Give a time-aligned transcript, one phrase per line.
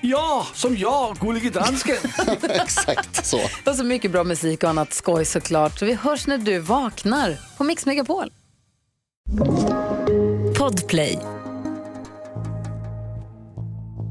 [0.00, 1.96] Ja, som jag, Gullige Dansken.
[2.42, 3.40] Exakt så.
[3.66, 5.78] Och så mycket bra musik och annat skoj såklart.
[5.78, 8.32] Så vi hörs när du vaknar på Mix Megapol.
[10.58, 11.18] Podplay.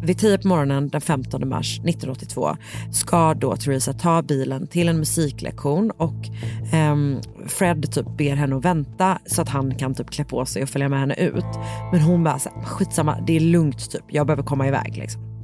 [0.03, 2.57] Vid 10 på morgonen den 15 mars 1982
[2.91, 6.27] ska då Theresa ta bilen till en musiklektion och
[6.73, 10.63] ehm, Fred typ ber henne att vänta så att han kan typ klä på sig
[10.63, 11.45] och följa med henne ut.
[11.91, 15.36] Men hon bara så här, skitsamma, det är lugnt typ, jag behöver komma iväg liksom.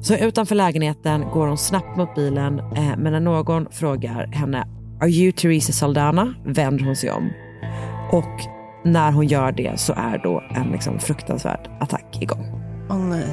[0.00, 4.64] Så utanför lägenheten går hon snabbt mot bilen eh, men när någon frågar henne
[5.00, 6.34] Are you Teresa Saldana?
[6.46, 7.30] vänder hon sig om.
[8.12, 8.40] Och
[8.84, 12.62] när hon gör det så är då en liksom fruktansvärd attack igång.
[12.90, 13.26] Åh nej.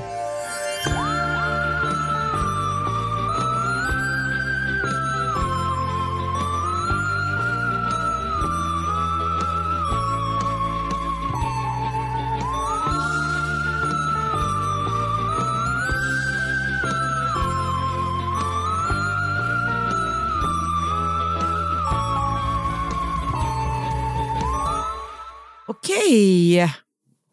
[26.14, 26.74] Okej,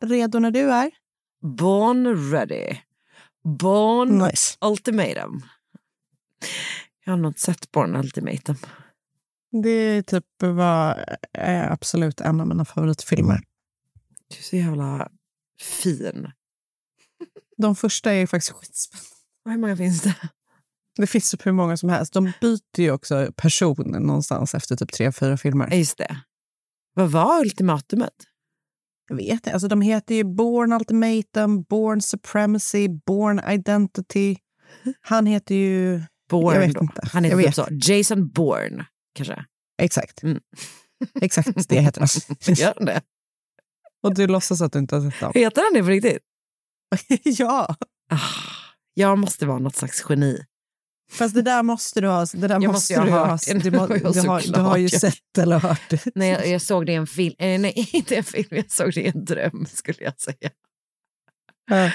[0.01, 0.91] Redo när du är?
[1.43, 2.77] born ready.
[3.45, 4.57] Born Nice.
[4.61, 5.43] ultimatum.
[7.05, 8.57] Jag har nog inte sett Born ultimatum.
[9.63, 13.43] Det är typ var, är absolut en av mina favoritfilmer.
[14.29, 15.09] Du är så jävla
[15.83, 16.33] fin.
[17.57, 19.11] De första är faktiskt skitspännande.
[19.45, 20.17] Hur många finns det?
[20.97, 22.13] Det finns typ hur många som helst.
[22.13, 25.75] De byter ju också person någonstans efter typ tre, fyra filmer.
[25.75, 26.17] Just det.
[26.95, 28.15] Vad var ultimatumet?
[29.11, 29.53] Jag vet inte.
[29.53, 34.37] Alltså, de heter ju Born Ultimatum, Born Supremacy, Born Identity.
[35.01, 36.03] Han heter ju...
[36.31, 36.81] Bourne Jag vet då.
[36.81, 37.03] inte.
[37.13, 37.55] Han heter Jag typ
[37.85, 37.93] så.
[37.93, 39.45] Jason Bourne, kanske.
[39.83, 40.23] Exakt.
[40.23, 40.41] Mm.
[41.21, 42.09] Exakt det heter han.
[42.55, 43.03] Gör han det?
[44.03, 45.33] Och du låtsas att du inte har sett dem.
[45.35, 46.19] Heter han det på riktigt?
[47.39, 47.77] ja,
[48.13, 48.19] Ah,
[48.95, 50.45] jag måste vara något slags geni.
[51.11, 52.27] Fast det där måste du ha.
[52.33, 53.27] Det där Jag måste måste ju du ha ha.
[53.27, 53.59] hört det.
[53.59, 56.05] Du, må, Det var du, har, du har ju sett eller hört det.
[56.15, 57.35] Nej, jag, jag såg det i en film.
[57.39, 58.47] Eh, nej, inte en film.
[58.51, 60.51] Jag såg det i en dröm, skulle jag säga.
[61.71, 61.91] Ja.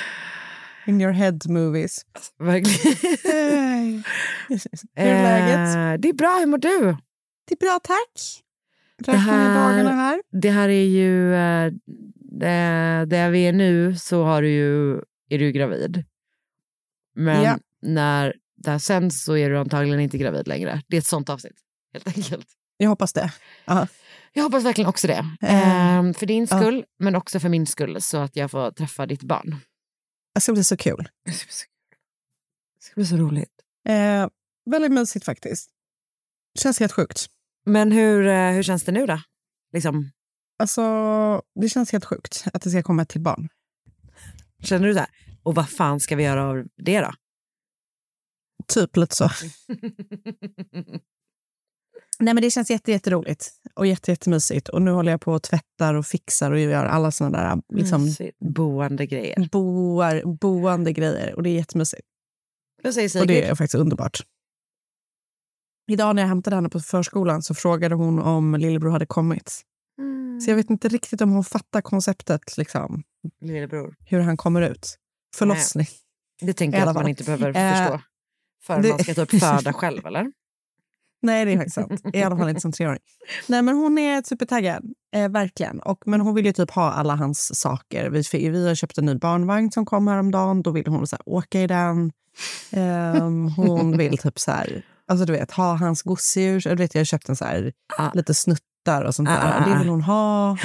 [0.88, 2.06] In your head movies.
[2.40, 2.96] Verkligen.
[3.24, 4.04] Hej.
[4.96, 5.76] Hur är läget?
[5.76, 6.38] Eh, det är bra.
[6.40, 6.98] Hur mår du?
[7.48, 8.42] Det är bra, tack.
[8.98, 10.22] Det här- dagarna här.
[10.42, 11.34] Det här är ju...
[11.36, 11.72] eh,
[13.08, 14.96] där vi är nu så har du ju,
[15.30, 16.04] är du gravid.
[17.16, 17.58] Men Ja.
[17.82, 18.34] när
[18.66, 20.84] det här sänds så är du antagligen inte gravid längre.
[20.88, 21.58] Det är ett sånt avsnitt,
[21.94, 22.48] helt enkelt.
[22.78, 23.34] Jag hoppas det.
[23.66, 23.88] Ja.
[24.34, 25.26] Jag hoppas verkligen också det.
[25.42, 29.24] Ehm, för din skull, men också för min skull, så att jag får träffa ditt
[29.24, 29.56] barn.
[30.36, 31.10] Det ska bli så kul.
[31.26, 31.66] Det ska bli så,
[32.80, 33.54] det ska bli så roligt.
[33.88, 34.28] Eh,
[34.72, 35.70] väldigt mysigt faktiskt.
[36.60, 37.26] Känns helt sjukt.
[37.66, 39.22] Men hur, eh, hur känns det nu då?
[39.74, 40.12] Liksom,
[40.58, 40.82] Alltså,
[41.62, 43.50] det känns helt sjukt att det ska komma ett till barn.
[44.64, 45.08] känner du här?
[45.44, 47.12] Och vad fan ska vi göra av det då?
[48.68, 49.30] Typ lite så.
[52.20, 54.70] Nej, men det känns jätte, jätteroligt och jätte, jättemysigt.
[54.70, 58.04] Och nu håller jag på och tvättar och fixar och gör alla såna där liksom,
[58.04, 58.40] Mysigt.
[59.10, 59.50] Grejer.
[59.52, 61.36] boar, boande grejer.
[61.36, 62.08] Och det är jättemysigt.
[62.84, 64.20] Vad säger Och det är faktiskt underbart.
[65.92, 69.62] Idag när jag hämtade henne på förskolan så frågade hon om lillebror hade kommit.
[70.00, 70.42] Mm.
[70.42, 73.04] Så jag vet inte riktigt om hon fattar konceptet, liksom,
[73.42, 73.96] Lillebror.
[74.06, 74.98] hur han kommer ut.
[75.36, 75.88] Förlossning.
[76.42, 78.02] Det tänker jag att man inte behöver Eh, förstå.
[78.68, 80.32] För det- man ska typ föda själv, eller?
[81.22, 82.02] Nej, det är faktiskt sant.
[82.14, 83.00] I alla fall inte som treåring.
[83.48, 84.84] Nej, men hon är supertaggad.
[85.16, 85.80] Eh, verkligen.
[85.80, 88.10] Och, men hon vill ju typ ha alla hans saker.
[88.10, 90.62] Vi, vi har köpt en ny barnvagn som kom häromdagen.
[90.62, 92.12] Då vill hon så här, åka i den.
[92.72, 96.68] Ehm, hon vill typ så här, alltså du vet, ha hans gosedjur.
[96.68, 98.10] Jag, vet, jag har köpt en så här, Ah.
[98.14, 99.62] lite snuttar och sånt Ah, där.
[99.62, 99.80] ah, Det ah.
[99.80, 100.58] vill hon ha.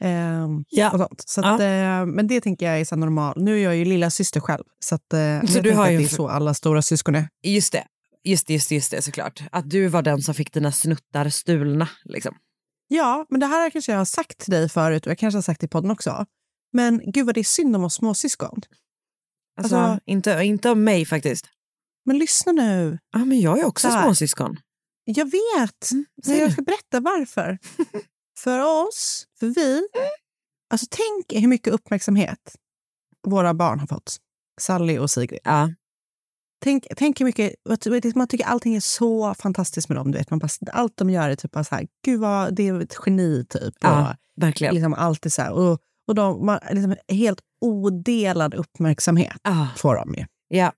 [0.00, 0.90] Ehm, Ja.
[0.92, 1.22] och sånt.
[1.26, 3.42] Så att, eh, men det tänker jag är så normal.
[3.42, 4.64] Nu är jag ju lilla syster själv.
[4.78, 7.28] Så, att, eh, jag du har ju det är så alla stora syskon är.
[7.42, 7.84] Just det.
[8.24, 9.42] Just det, just det, just det såklart.
[9.52, 11.88] Att du var den som fick dina snuttar stulna.
[12.04, 12.34] Liksom.
[12.88, 15.42] Ja, men det här kanske jag har sagt till dig förut och jag kanske har
[15.42, 16.26] sagt det i podden också.
[16.72, 18.60] Men gud vad det är synd om oss småsyskon.
[19.60, 21.46] Alltså, Alltså- inte, inte om mig faktiskt.
[22.04, 22.98] Men lyssna nu.
[23.12, 24.56] Ja, men jag är också småsyskon.
[25.04, 27.58] Jag vet, men säg jag ska berätta varför.
[28.38, 29.88] för oss, för vi.
[30.70, 32.56] Alltså tänk hur mycket uppmärksamhet
[33.26, 34.16] våra barn har fått.
[34.60, 35.40] Sally och Sigrid.
[35.44, 35.70] Ja.
[36.64, 37.54] Tänk, tänk hur mycket,
[38.16, 40.12] man tycker allting är så fantastiskt med dem.
[40.12, 40.30] Du vet.
[40.30, 42.96] Man bara, allt de gör är typ bara så här, gud vad, det är ett
[43.06, 43.74] geni typ.
[43.80, 44.74] Ja, Och verkligen.
[44.74, 49.68] liksom alltid så här, och, och de, man, liksom, helt odelad uppmärksamhet Ja.
[49.76, 50.26] får de ju.
[50.48, 50.72] Ja.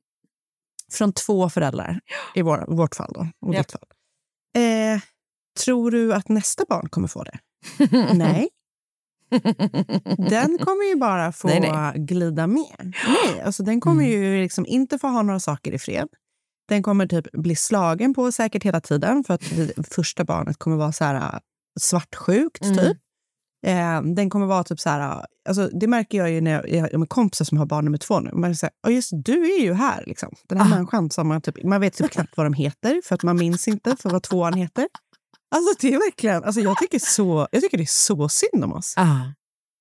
[0.93, 2.01] Från två föräldrar
[2.35, 3.13] i vår, vårt fall.
[3.15, 3.59] Då, och Ja.
[3.59, 3.85] ditt fall.
[4.57, 5.01] Eh,
[5.65, 7.39] tror du att nästa barn kommer få det?
[8.15, 8.49] Nej.
[10.31, 11.93] Den kommer ju bara få Nej, nej.
[11.99, 12.93] glida med.
[13.09, 14.23] Nej, alltså den kommer Mm.
[14.23, 16.09] ju liksom inte få ha några saker i fred.
[16.69, 19.45] Den kommer typ bli slagen på säkert hela tiden för att
[19.91, 21.39] första barnet kommer vara så här äh,
[21.81, 22.77] svartsjukt Mm.
[22.79, 22.97] typ.
[23.67, 26.99] Eh, den kommer vara typ så här, alltså det märker jag ju när jag, jag
[26.99, 28.31] har kompisar som har barn nummer två nu.
[28.33, 30.35] Man säger, oh just du är ju här liksom.
[30.49, 30.75] Den här Ah.
[30.77, 33.69] människan som man typ, man vet typ knappt vad de heter för att man minns
[33.69, 34.87] inte för vad tvåan heter.
[35.50, 38.73] Alltså det är verkligen, alltså jag tycker så, jag tycker det är så synd om
[38.73, 38.95] oss.
[38.97, 39.33] Ja.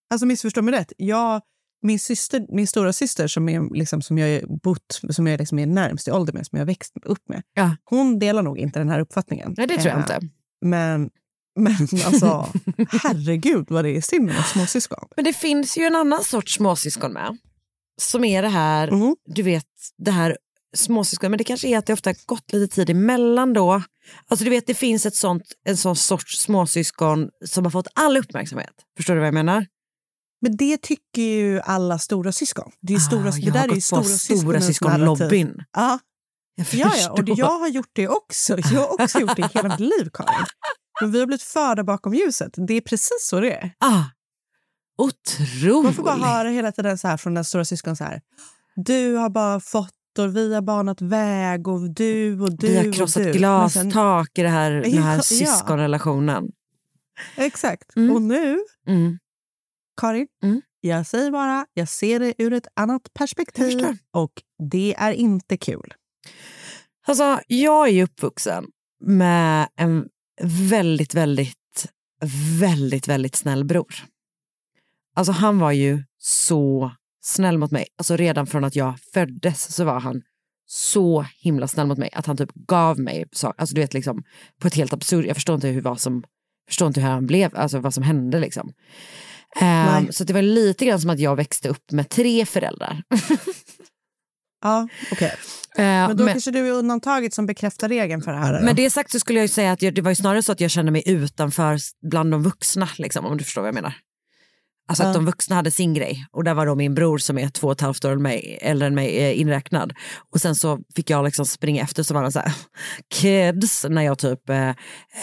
[0.10, 0.94] Alltså missförstå mig rätt.
[0.98, 1.42] Jag,
[1.82, 5.60] min, syster, min stora syster som, är, liksom, som jag är bott, som jag liksom
[5.60, 7.42] är närmst i ålder med, som jag växt upp med.
[7.54, 7.76] Ja.
[7.84, 9.54] Hon delar nog inte den här uppfattningen.
[9.58, 10.20] Nej, det tror jag Eh, inte.
[10.66, 11.10] Men,
[11.60, 11.74] men
[12.06, 12.48] alltså,
[13.04, 15.08] herregud vad det är synd med småsyskon.
[15.16, 17.38] Men det finns ju en annan sorts småsyskon med.
[18.02, 19.16] Som är det här, Mm.
[19.26, 19.66] du vet,
[19.98, 20.38] det här
[20.76, 23.84] småsyskon, men det kanske är att det ofta har gått lite tid emellan då.
[24.28, 28.18] Alltså du vet, det finns ett sånt, en sån sorts småsyskon som har fått all
[28.18, 28.74] uppmärksamhet.
[28.98, 29.66] Förstår du vad jag menar?
[30.42, 32.72] Men det tycker ju alla stora syskon.
[32.82, 35.64] Det, är stora, Ah, det jag där har är ju stora, stora syskonlobbyn.
[35.74, 36.00] Ja,
[36.56, 38.58] Jag ja, ja, och det, jag har gjort det också.
[38.60, 40.46] Jag har också gjort det i hela mitt liv, Karin.
[41.02, 42.54] Men vi har blivit förda bakom ljuset.
[42.68, 43.72] Det är precis så det är.
[43.80, 44.04] Ah,
[44.98, 45.84] otroligt.
[45.84, 48.22] Man får bara höra hela tiden så här från den stora syskon så här.
[48.76, 52.88] Du har bara fått och vi har banat väg och du och du Vi har
[52.88, 53.30] och krossat du.
[53.30, 55.22] Men glastak i det här, den här Ja.
[55.22, 56.52] syskonrelationen.
[57.36, 57.96] Exakt.
[57.96, 58.16] Mm.
[58.16, 59.20] Och nu, Mm.
[60.02, 60.62] Karin, Mm.
[60.82, 64.32] jag säger bara, jag ser det ur ett annat perspektiv och
[64.72, 65.94] det är inte kul.
[67.08, 68.66] Alltså, jag är ju uppvuxen
[69.06, 70.08] med en
[70.70, 71.88] väldigt, väldigt,
[72.60, 73.94] väldigt, väldigt snäll bror.
[75.16, 76.92] Alltså han var ju så
[77.28, 77.88] snäll mot mig.
[77.98, 80.22] Alltså redan från att jag föddes så var han
[80.70, 84.24] så himla snäll mot mig att han typ gav mig saker, alltså du vet liksom
[84.62, 86.24] på ett helt absurt, jag förstår inte hur vad som,
[86.68, 88.74] förstår inte hur han blev, alltså vad som hände liksom.
[89.62, 90.14] Nej.
[90.14, 93.04] så det var lite grann som att jag växte upp med tre föräldrar.
[94.64, 95.34] Ja, okej.
[95.78, 98.60] Ehm, Men då kanske du är undantaget som bekräftar regeln för det här.
[98.60, 98.66] då?
[98.66, 100.62] Men det sagt så skulle jag säga att jag, det var ju snarare så att
[100.62, 101.78] jag kände mig utanför
[102.10, 103.94] bland de vuxna, liksom, om du förstår vad jag menar.
[104.90, 107.50] Alltså att de vuxna hade sin grej och där var då min bror som är
[107.50, 109.94] två och ett halvt år mig, äldre än mig eh, inräknad.
[110.32, 112.54] Och sen så fick jag liksom springa efter så var de så här,
[113.14, 114.70] kids, när jag typ eh,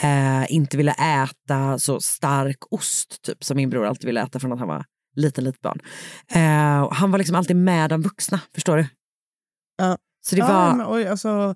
[0.03, 4.53] eh, inte ville äta så stark ost typ som min bror alltid ville äta från
[4.53, 4.85] att han var
[5.17, 5.81] liten, litet barn.
[6.31, 8.87] Eh, han var liksom alltid med de vuxna, förstår du?
[9.77, 9.99] Ja.
[10.27, 10.75] Så det ja, var...
[10.75, 11.55] men, oj, alltså,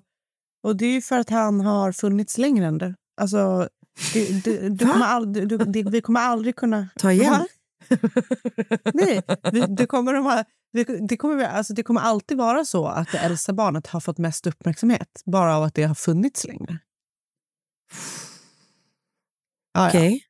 [0.63, 2.95] och det är ju för att han har funnits längre än du.
[3.21, 3.69] Alltså,
[4.13, 4.93] det, du Va?
[4.93, 6.87] kommer aldrig, du, vi kommer aldrig kunna...
[6.97, 7.47] Ta igen.
[8.93, 9.21] Nej,
[9.69, 10.43] det, kommer de ha,
[10.73, 14.17] det, det, kommer, alltså, det kommer alltid vara så att det äldsta barnet har fått
[14.17, 16.79] mest uppmärksamhet bara av att det har funnits längre.
[19.73, 19.87] Ja, ja.
[19.89, 20.23] Okej.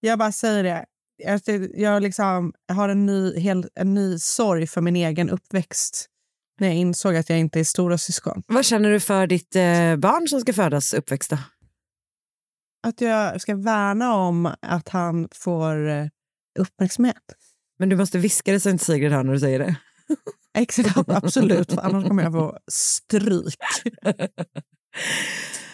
[0.00, 0.86] Jag bara säger det.
[1.16, 1.40] Jag,
[1.74, 6.08] jag liksom har en ny, hel, en ny sorg för min egen uppväxt
[6.60, 8.42] när jag insåg att jag inte är stora syskon.
[8.46, 11.38] Vad känner du för ditt eh, barn som ska födas uppväxt då?
[12.86, 16.06] Att jag ska värna om att han får eh,
[16.58, 17.22] uppmärksamhet.
[17.78, 19.76] Men du måste viska det så inte Sigrid hör när du säger det.
[20.58, 23.56] Exakt, absolut, för annars kommer jag få stryk.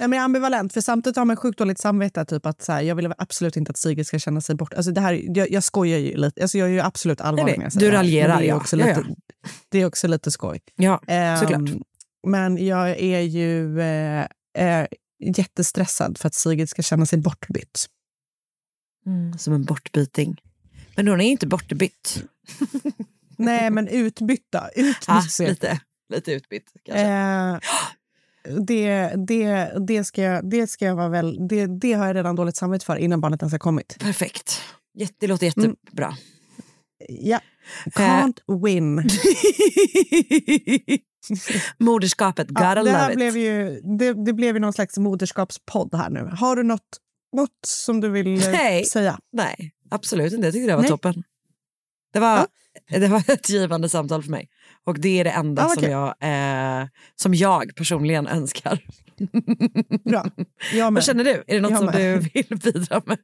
[0.01, 2.25] Nej, men jag är ambivalent, för samtidigt har man sjukt dåligt samvete.
[2.25, 4.75] Typ att så här, jag vill absolut inte att Sigrid ska känna sig bort.
[4.75, 6.43] Alltså, det här, jag, jag skojar ju lite.
[6.43, 8.77] Alltså, jag är ju absolut allvarlig när jag säger du här, raljerar, Det är också
[8.77, 9.15] Ja, lite, ja.
[9.69, 10.61] Det är också lite skoj.
[10.77, 11.01] Ja,
[11.41, 11.71] såklart.
[12.27, 14.27] Men jag är ju eh,
[14.59, 14.87] eh,
[15.25, 17.87] jättestressad för att Sigrid ska känna sig bortbytt.
[19.07, 20.37] Mm, som en bortbyting.
[20.99, 22.25] Men hon är inte bortbytt.
[23.37, 24.69] Nej, men utbytta.
[24.75, 25.81] Utbytt lite,
[26.15, 27.07] lite utbytt kanske.
[27.07, 27.59] Eh,
[28.67, 31.49] det, det, det, ska jag, det ska jag vara väl...
[31.49, 33.97] Det, det har jag redan dåligt samvete för innan barnet ens har kommit.
[33.99, 34.61] Perfekt.
[34.95, 36.17] Jätte, det låter jättebra.
[37.09, 37.41] Ja.
[37.85, 38.97] Can't win.
[41.79, 43.17] Moderskapet, gotta Ja, det, love här it.
[43.17, 46.31] blev ju, det, det blev ju någon slags moderskapspodd här nu.
[46.39, 46.99] Har du något,
[47.37, 48.85] något som du vill eh, Nej.
[48.85, 49.19] säga?
[49.33, 50.47] Nej, absolut inte.
[50.47, 50.91] Jag tyckte det var Nej.
[50.91, 51.23] toppen.
[52.13, 52.47] Det var,
[52.91, 54.49] det var ett givande samtal för mig.
[54.85, 58.85] Och det är det enda Ja, vad som, jag, eh, som jag personligen önskar.
[60.05, 60.25] Bra.
[60.73, 61.01] Jag med.
[61.01, 61.45] Vad känner du?
[61.47, 63.19] Är det något Jag som du vill bidra med?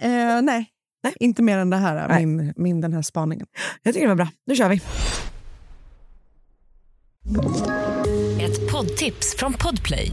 [0.00, 0.66] Eh, nej.
[1.02, 1.14] Nej.
[1.20, 2.26] inte mer än det här, Nej.
[2.26, 3.46] min, min den här spaningen.
[3.82, 4.28] Jag tycker det var bra.
[4.46, 4.80] Nu kör vi.
[8.44, 10.12] Ett poddtips från Podplay.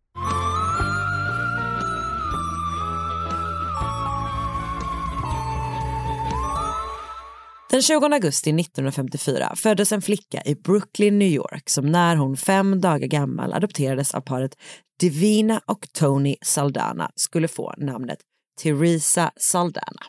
[7.71, 12.81] Den 20 augusti 1954 föddes en flicka i Brooklyn, New York som när hon fem
[12.81, 14.57] dagar gammal adopterades av paret
[14.99, 18.19] Divina och Tony Saldana skulle få namnet
[18.61, 20.05] Teresa Saldana.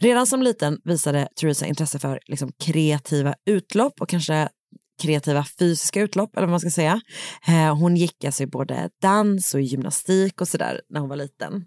[0.00, 4.48] Redan som liten visade Teresa intresse för liksom, kreativa utlopp och kanske
[5.02, 7.00] kreativa fysiska utlopp eller vad man ska säga.
[7.48, 11.66] Eh, hon gick alltså i både dans och gymnastik och sådär när hon var liten.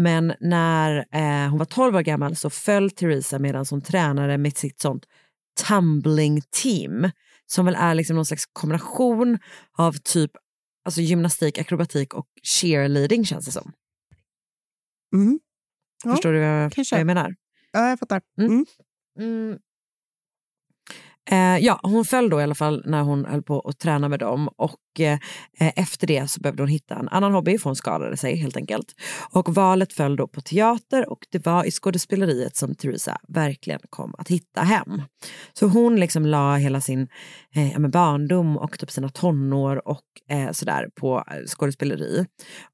[0.00, 4.56] Men när eh, hon var 12 år gammal så föll Teresa medan hon tränade med
[4.56, 5.06] sitt sånt
[5.68, 7.10] tumbling team
[7.46, 9.38] som väl är liksom någon slags kombination
[9.78, 10.30] av typ
[10.84, 13.72] alltså gymnastik, akrobatik och cheerleading känns det som.
[15.14, 15.40] Mm.
[16.04, 16.96] Ja, Förstår du vad, kanske.
[16.98, 17.34] jag menar?
[17.72, 18.22] Ja, jag fattar.
[18.38, 18.52] Mm.
[18.52, 18.66] Mm.
[19.18, 19.58] Mm.
[21.30, 24.18] Eh, ja, hon föll då i alla fall när hon höll på att träna med
[24.18, 25.18] dem och eh,
[25.58, 28.94] efter det så behövde hon hitta en annan hobby för hon skadade sig helt enkelt.
[29.32, 34.14] Och valet föll då på teater och det var i skådespeleriet som Theresa verkligen kom
[34.18, 35.02] att hitta hem.
[35.52, 37.08] Så hon liksom la hela sin
[37.54, 42.26] eh, barndom och typ sina tonår och eh, sådär på eh, skådespeleri.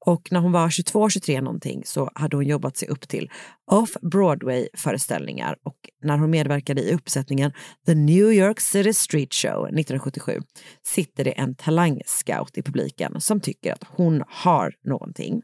[0.05, 3.29] Och när hon var 22-23 någonting så hade hon jobbat sig upp till
[3.71, 7.51] off-Broadway-föreställningar och när hon medverkade i uppsättningen
[7.85, 10.41] The New York City Street Show 1977
[10.85, 15.41] sitter det en talang talangscout i publiken som tycker att hon har någonting.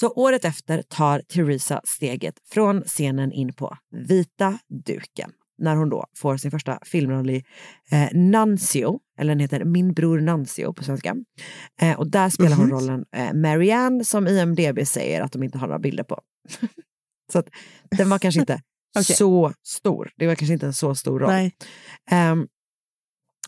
[0.00, 3.76] Så året efter tar Teresa steget från scenen in på
[4.08, 7.44] vita duken när hon då får sin första filmroll i
[7.90, 11.16] eh, Nancio, eller den heter Min bror Nancio på svenska.
[11.82, 12.74] Eh, och där spelar hon Mhm.
[12.74, 16.20] rollen eh, Marianne som IMDB säger att de inte har några bilder på.
[17.32, 17.48] så att
[17.90, 18.62] den var kanske inte
[18.98, 19.16] Okej.
[19.16, 20.10] så stor.
[20.16, 21.30] Det var kanske inte en så stor roll.
[21.30, 21.52] Nej.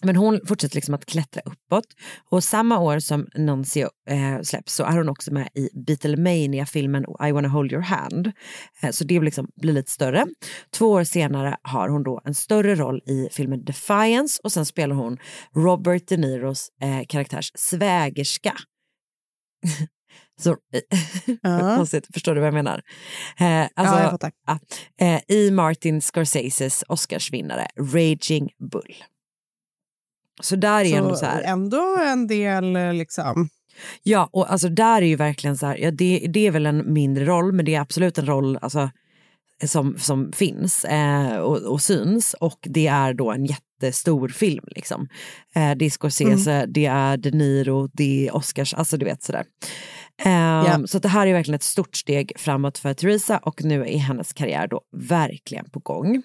[0.02, 1.84] Men hon fortsätter liksom att klättra uppåt.
[2.30, 7.32] Och samma år som Nancy eh, släpps så är hon också med i Beatlemania-filmen I
[7.32, 8.32] wanna hold your hand.
[8.82, 10.26] Eh, så det liksom blir lite större.
[10.70, 14.94] Två år senare har hon då en större roll i filmen Defiance och sen spelar
[14.94, 15.18] hon
[15.54, 18.52] Robert De Niros eh, karaktärs svägerska.
[20.40, 20.56] så,
[21.42, 21.76] Ja.
[21.76, 22.82] konstigt, förstår du vad jag menar?
[23.40, 24.32] Eh, alltså, ja, jag fattar.
[25.00, 28.94] Eh, I Martin Scorseses Oscarsvinnare Raging Bull.
[30.40, 31.42] Så där är ändå så här.
[31.42, 33.48] ändå en del eh, liksom.
[34.02, 36.92] Ja, och alltså där är ju verkligen så här, ja, det, det är väl en
[36.92, 38.90] mindre roll, men det är absolut en roll alltså,
[39.64, 44.64] som, som finns eh, och, och syns och det är då en jättestor film.
[44.66, 45.08] Liksom.
[45.54, 49.40] Eh, det är Scorsese, det är De Niro, det är Oscars, alltså du vet sådär.
[49.40, 49.46] Eh,
[50.24, 53.98] Ehm, så det här är verkligen ett stort steg framåt för Theresa och nu är
[53.98, 56.22] hennes karriär då verkligen på gång.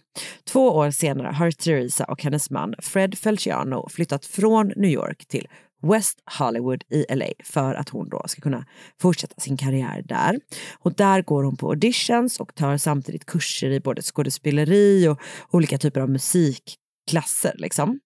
[0.47, 5.47] Två år senare har Theresa och hennes man Fred Felciano flyttat från New York till
[5.83, 8.65] West Hollywood i LA för att hon då ska kunna
[9.01, 10.39] fortsätta sin karriär där.
[10.79, 15.19] Och där går hon på auditions och tar samtidigt kurser i både skådespeleri och
[15.51, 17.55] olika typer av musikklasser.
[17.55, 17.99] Liksom.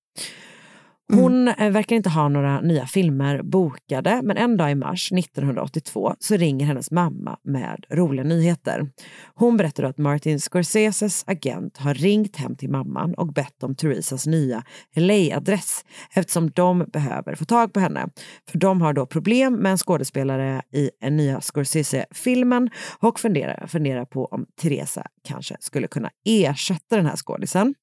[1.14, 1.74] Hon mm.
[1.74, 6.66] verkar inte ha några nya filmer bokade men en dag i mars 1982 så ringer
[6.66, 8.90] hennes mamma med roliga nyheter.
[9.36, 14.28] Hon berättar att Martin Scorseses agent har ringt hem till mamman och bett om Theresas
[14.28, 14.64] nya
[14.96, 18.10] LA-adress eftersom de behöver få tag på henne.
[18.52, 24.06] För de har då problem med en skådespelare i en nya Scorsese-filmen och funderar, funderar
[24.06, 27.76] på om Teresa kanske skulle kunna ersätta den här skådisen.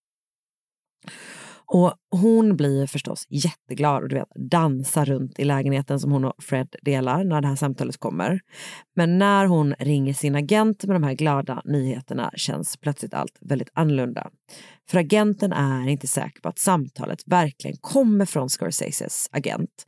[1.67, 6.43] Och hon blir förstås jätteglad och du vet, dansar runt i lägenheten som hon och
[6.43, 8.41] Fred delar när det här samtalet kommer.
[8.97, 13.71] Men när hon ringer sin agent med de här glada nyheterna känns plötsligt allt väldigt
[13.73, 14.31] annorlunda.
[14.89, 19.87] För agenten är inte säker på att samtalet verkligen kommer från Scorseses agent.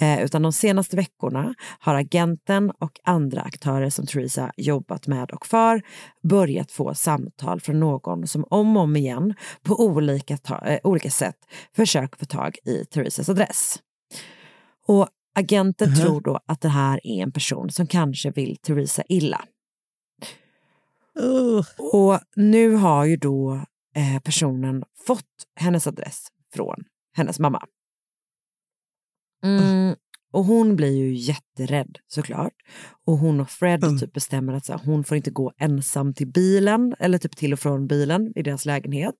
[0.00, 5.46] Eh, utan de senaste veckorna har agenten och andra aktörer som Theresa jobbat med och
[5.46, 5.82] för
[6.22, 11.10] börjat få samtal från någon som om och om igen på olika, ta- eh, olika
[11.10, 11.36] sätt
[11.76, 13.78] försöker få tag i Theresas adress.
[14.86, 15.96] Och agenten Mhm.
[15.98, 19.44] tror då att det här är en person som kanske vill Theresa illa.
[21.20, 21.64] Uh.
[21.78, 23.64] Och nu har ju då
[23.98, 25.24] eh, personen fått
[25.60, 26.84] hennes adress från
[27.16, 27.66] hennes mamma.
[29.44, 29.96] Mm,
[30.32, 32.52] och hon blir ju jätterädd såklart.
[33.06, 33.98] Och hon och Fred Mm.
[33.98, 37.52] typ bestämmer att så här, hon får inte gå ensam till bilen eller typ till
[37.52, 39.14] och från bilen i deras lägenhet.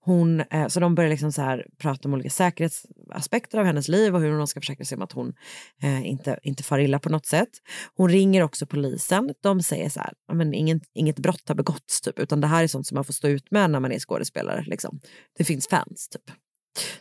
[0.00, 4.14] Hon, eh, så de börjar liksom så här prata om olika säkerhetsaspekter av hennes liv
[4.14, 5.32] och hur hon ska försäkra sig om att hon
[5.82, 7.48] eh, inte, inte far illa på något sätt.
[7.96, 9.34] Hon ringer också polisen.
[9.42, 12.62] De säger så här, "Ja, men ingen, inget brott har begåtts typ, utan det här
[12.62, 14.64] är sånt som man får stå ut med när man är skådespelare.
[14.66, 15.00] Liksom.
[15.38, 16.36] Det finns fans typ.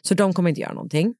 [0.02, 1.16] Så de kommer inte göra någonting.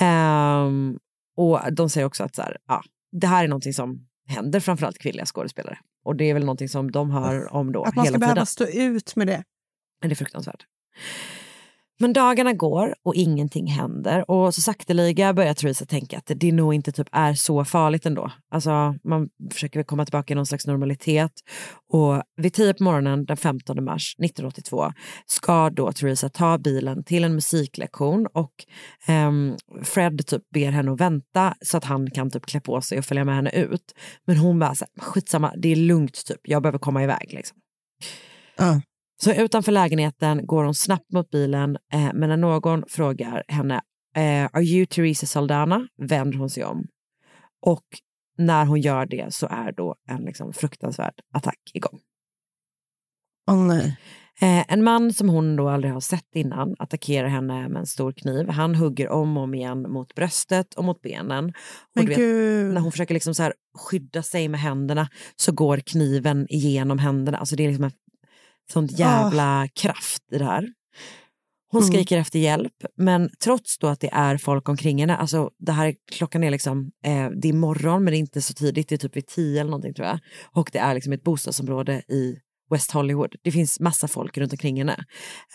[0.00, 0.98] Ehm,
[1.36, 4.98] och de säger också att så här, ja, det här är någonting som händer framförallt
[4.98, 5.78] kvinnliga skådespelare.
[6.04, 8.34] Och det är väl någonting som de hör om då Att man hela ska behöva
[8.34, 8.46] tiden.
[8.46, 9.44] stå ut med det.
[10.02, 10.64] Det är fruktansvärt.
[11.98, 16.74] Men dagarna går och ingenting händer och så sakteliga börjar Theresa tänka att det nog
[16.74, 18.32] inte typ är så farligt ändå.
[18.50, 21.32] Alltså man försöker väl komma tillbaka i någon slags normalitet
[21.92, 24.92] och vid 10 på morgonen den 15 mars 1982
[25.26, 28.54] ska då Theresa ta bilen till en musiklektion och
[29.06, 32.98] ehm, Fred typ ber henne att vänta så att han kan typ klä på sig
[32.98, 33.94] och följa med henne ut.
[34.26, 37.58] Men hon bara så här, skitsamma, det är lugnt typ, jag behöver komma iväg liksom.
[38.60, 38.78] Uh.
[39.22, 43.80] Så utanför lägenheten går hon snabbt mot bilen, eh, men när någon frågar henne
[44.16, 46.86] eh, “Are you Teresa Saldana?” vänder hon sig om.
[47.66, 47.84] Och
[48.38, 52.00] när hon gör det så är då en liksom fruktansvärd attack igång.
[53.50, 53.96] Åh nej.
[54.40, 58.12] Eh, en man som hon då aldrig har sett innan attackerar henne med en stor
[58.12, 58.48] kniv.
[58.48, 61.52] Han hugger om och om igen mot bröstet och mot benen.
[61.96, 66.46] Och vet, när hon försöker liksom så här skydda sig med händerna så går kniven
[66.48, 67.38] igenom händerna.
[67.38, 67.90] Alltså det är liksom en
[68.72, 70.68] sån jävla kraft i det här.
[71.70, 71.92] Hon Mm.
[71.92, 75.94] skriker efter hjälp, men trots då att det är folk omkring henne, alltså det här
[76.12, 78.98] klockan är liksom, eh, det är morgon men det är inte så tidigt, det är
[78.98, 80.18] typ vid tio eller någonting tror jag.
[80.52, 82.36] Och det är liksom ett bostadsområde i
[82.70, 83.34] West Hollywood.
[83.42, 85.04] Det finns massa folk runt omkring henne.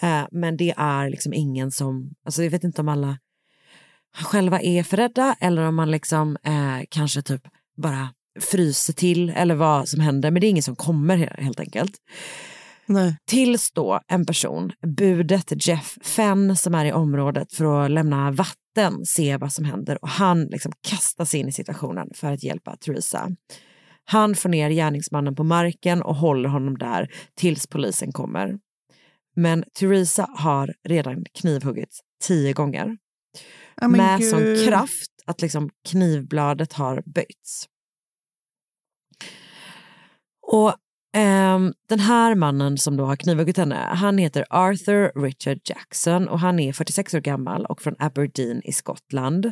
[0.02, 3.18] Eh, men det är liksom ingen som, alltså jag vet inte om alla
[4.24, 7.42] själva är för rädda eller om man liksom eh, kanske typ
[7.78, 10.32] bara fryser till eller vad som händer.
[10.32, 11.92] Men det är ingen som kommer he- helt enkelt.
[12.86, 13.18] Nej.
[13.26, 19.06] Tills då en person, budet Jeff Fenn som är i området för att lämna vatten,
[19.06, 22.78] ser vad som händer och han liksom kastar sig in i situationen för att hjälpa
[22.78, 23.30] Theresa.
[24.06, 28.60] Han får ner gärningsmannen på marken och håller honom där tills polisen kommer.
[29.36, 32.98] Men Theresa har redan knivhuggits tio gånger.
[33.82, 34.30] Men med gud.
[34.30, 37.68] sån kraft att liksom knivbladet har böjts.
[40.42, 40.76] Och
[41.18, 46.40] Um, den här mannen som då har knivhuggit henne, han heter Arthur Richard Jackson och
[46.40, 49.52] han är 46 år gammal och från Aberdeen i Skottland.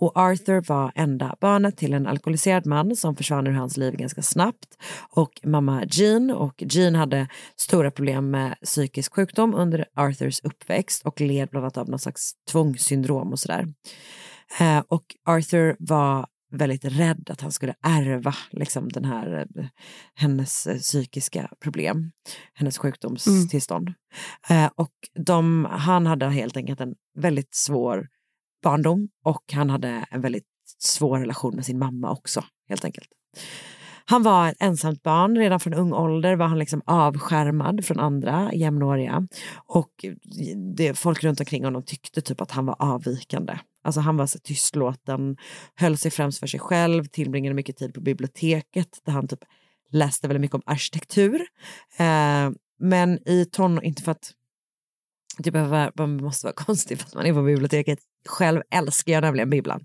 [0.00, 4.22] Och Arthur var enda barnet till en alkoholiserad man som försvann ur hans liv ganska
[4.22, 4.78] snabbt
[5.10, 11.20] och mamma Jean och Jean hade stora problem med psykisk sjukdom under Arthurs uppväxt och
[11.20, 13.66] led bland annat av någon slags tvångssyndrom och sådär.
[14.60, 19.66] Uh, och Arthur var väldigt rädd att han skulle ärva liksom, den här, eh,
[20.14, 22.12] hennes eh, psykiska problem,
[22.54, 23.94] hennes sjukdomstillstånd.
[24.48, 28.08] Eh, och de, han hade helt enkelt en väldigt svår
[28.62, 30.44] barndom och han hade en väldigt
[30.78, 33.08] svår relation med sin mamma också, helt enkelt.
[34.08, 38.50] Han var ett ensamt barn, redan från ung ålder var han liksom avskärmad från andra
[38.54, 39.26] jämnåriga
[39.66, 40.04] och
[40.76, 43.58] det, folk runt omkring honom tyckte typ att han var avvikande.
[43.82, 45.36] Alltså han var så tystlåten,
[45.74, 49.40] höll sig främst för sig själv, tillbringade mycket tid på biblioteket där han typ
[49.90, 51.40] läste väldigt mycket om arkitektur.
[51.98, 54.32] Eh, men i ton, inte för att
[55.38, 57.98] det behöver, man måste vara konstig för att man är på biblioteket.
[58.28, 59.84] Själv älskar jag nämligen bibblan.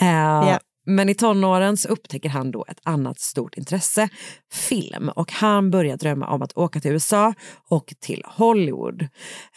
[0.00, 4.08] Eh, men i tonåren så upptäcker han då ett annat stort intresse,
[4.52, 5.08] film.
[5.08, 7.34] Och han börjar drömma om att åka till USA
[7.70, 9.08] och till Hollywood.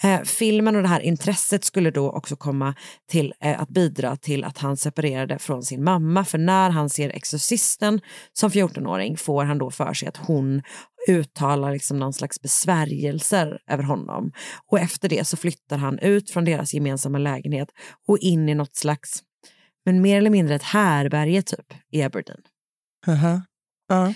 [0.04, 2.76] Eh, filmen och det här intresset skulle då också komma
[3.10, 6.26] till eh, att bidra till att han separerade från sin mamma.
[6.26, 8.02] För när han ser Exorcisten
[8.34, 10.62] som 14-åring får han då för sig att hon
[11.08, 14.32] uttalar liksom någon slags besvärjelser över honom.
[14.72, 17.70] Och efter det så flyttar han ut från deras gemensamma lägenhet
[18.08, 19.24] och in i något slags
[19.90, 22.42] men mer eller mindre ett härberge typ i Aberdeen.
[23.08, 23.42] Aha.
[23.88, 24.14] Ja.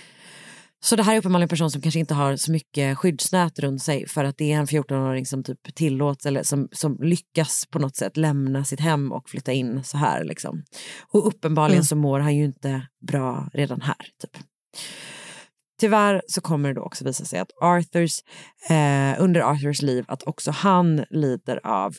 [0.84, 3.82] Så det här är uppenbarligen en person som kanske inte har så mycket skyddsnät runt
[3.82, 7.78] sig för att det är en 14-åring som typ tillåts eller som, som lyckas på
[7.78, 10.24] något sätt lämna sitt hem och flytta in så här.
[10.24, 10.62] Liksom.
[11.12, 11.84] Och uppenbarligen Mm.
[11.84, 13.96] så mår han ju inte bra redan här.
[14.22, 14.42] Typ.
[15.80, 18.18] Tyvärr så kommer det då också visa sig att Arthurs,
[18.70, 21.96] eh, under Arthurs liv att också han lider av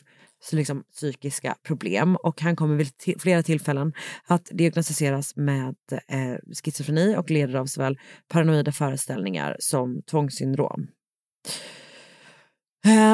[0.52, 3.92] liksom, psykiska problem och han kommer vid till, flera tillfällen
[4.26, 5.76] att diagnostiseras med
[6.08, 10.86] eh, schizofreni och leder av såväl paranoida föreställningar som tvångssyndrom.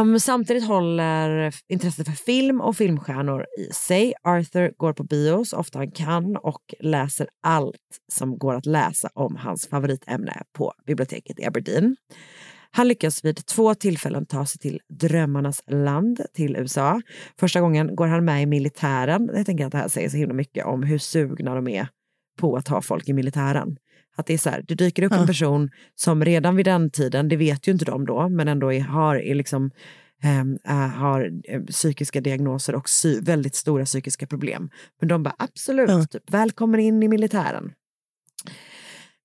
[0.01, 4.15] Um, samtidigt håller intresset för film och filmstjärnor i sig.
[4.23, 7.77] Arthur går på bio så ofta han kan och läser allt
[8.13, 11.97] som går att läsa om hans favoritämne på biblioteket i Aberdeen.
[12.75, 17.01] Han lyckas vid två tillfällen ta sig till drömmarnas land, till USA.
[17.41, 19.31] Första gången går han med i militären.
[19.35, 21.89] Jag tänker att det här säger så himla mycket om hur sugna de är
[22.39, 23.77] på att ha folk i militären.
[24.17, 27.29] Att det är så här, det dyker upp en person som redan vid den tiden,
[27.29, 29.71] det vet ju inte de då, men ändå är, har, är liksom,
[30.65, 34.71] är, har eh, psykiska diagnoser och sy, väldigt stora psykiska problem.
[35.01, 37.73] Men de bara absolut, typ, välkommen in i militären.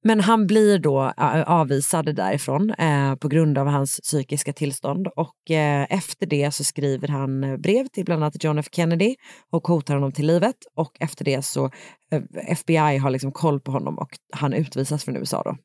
[0.03, 1.13] Men han blir då
[1.45, 7.07] avvisad därifrån eh, på grund av hans psykiska tillstånd och eh, efter det så skriver
[7.07, 9.15] han brev till bland annat John F Kennedy
[9.51, 11.65] och hotar honom till livet och efter det så
[12.12, 15.57] eh, FBI har liksom koll på honom och han utvisas från USA då.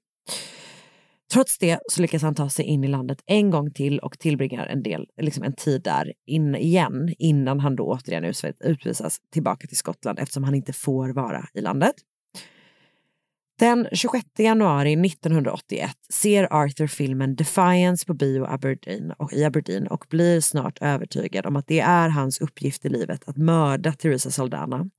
[1.33, 4.66] Trots det så lyckas han ta sig in i landet en gång till och tillbringar
[4.66, 8.25] en del, liksom en tid där in, igen innan han då återigen
[8.61, 11.95] utvisas tillbaka till Skottland eftersom han inte får vara i landet.
[13.62, 20.07] Den 26 januari 1981 ser Arthur filmen Defiance på bio Aberdeen och, i Aberdeen och
[20.11, 24.90] blir snart övertygad om att det är hans uppgift i livet att mörda Teresa Saldana,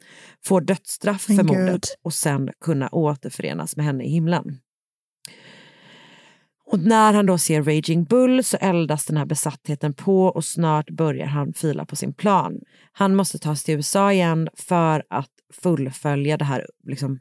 [0.46, 4.58] få dödsstraff för mordet och sen kunna återförenas med henne i himlen.
[6.66, 10.90] Och när han då ser Raging Bull så eldas den här besattheten på och snart
[10.90, 12.60] börjar han fila på sin plan.
[12.92, 17.20] Han måste ta sig till USA igen för att fullfölja det här liksom,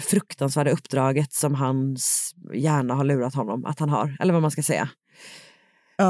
[0.00, 4.62] fruktansvärda uppdraget som hans hjärna har lurat honom att han har, eller vad man ska
[4.62, 4.88] säga.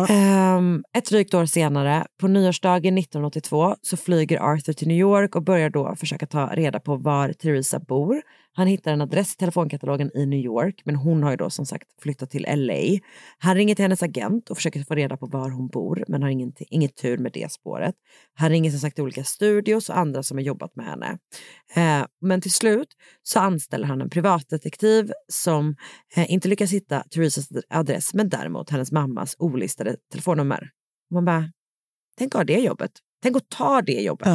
[0.09, 5.43] Ehm, ett drygt år senare, på nyårsdagen 1982, så flyger Arthur till New York och
[5.43, 8.23] börjar då försöka ta reda på var Theresa bor.
[8.55, 11.67] Han hittar en adress i telefonkatalogen i New York, men hon har ju då som
[11.67, 12.99] sagt flyttat till LA.
[13.39, 16.29] Han ringer till hennes agent och försöker få reda på var hon bor, men har
[16.29, 17.95] inget, inget tur med det spåret.
[18.35, 21.19] Han ringer som sagt till olika studios och andra som har jobbat med henne.
[21.75, 22.89] Eh, men till slut
[23.23, 25.77] så anställer han en privatdetektiv som
[26.17, 30.71] eh, inte lyckas hitta Theresas adress, men däremot hennes mammas olistade telefonnummer.
[31.11, 31.53] Man bara,
[32.19, 32.93] tänk att ha det jobbet.
[33.23, 34.29] Tänk att ta det jobbet.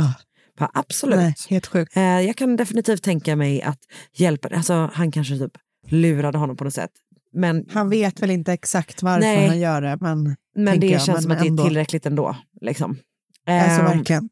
[0.57, 1.17] Bara, absolut.
[1.17, 1.97] Nej, helt sjukt.
[1.97, 3.79] Eh, jag kan definitivt tänka mig att
[4.13, 6.91] hjälpa, alltså han kanske typ lurade honom på något sätt.
[7.33, 9.47] Men, Han vet väl inte exakt varför Nej.
[9.47, 11.63] han gör det, men, men det jag, känns som att det ändå.
[11.63, 12.35] är tillräckligt ändå.
[12.61, 12.97] Liksom.
[13.47, 14.29] Alltså Ehm, verkligen.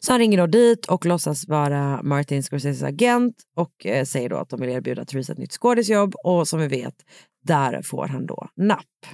[0.00, 4.36] Så han ringer då dit och låtsas vara Martin Scorseses agent och eh, säger då
[4.36, 6.94] att de vill erbjuda Theresa ett nytt skådisjobb och som vi vet,
[7.44, 9.06] där får han då napp.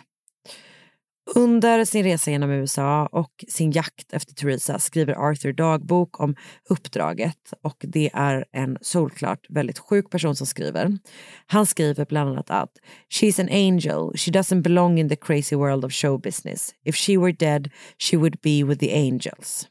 [1.34, 6.36] Under sin resa genom USA och sin jakt efter Theresa skriver Arthur dagbok om
[6.68, 10.98] uppdraget och det är en solklart väldigt sjuk person som skriver.
[11.46, 12.72] Han skriver bland annat att
[13.10, 16.74] She's an angel, she doesn't belong in the crazy world of show business.
[16.84, 19.68] If she were dead she would be with the angels.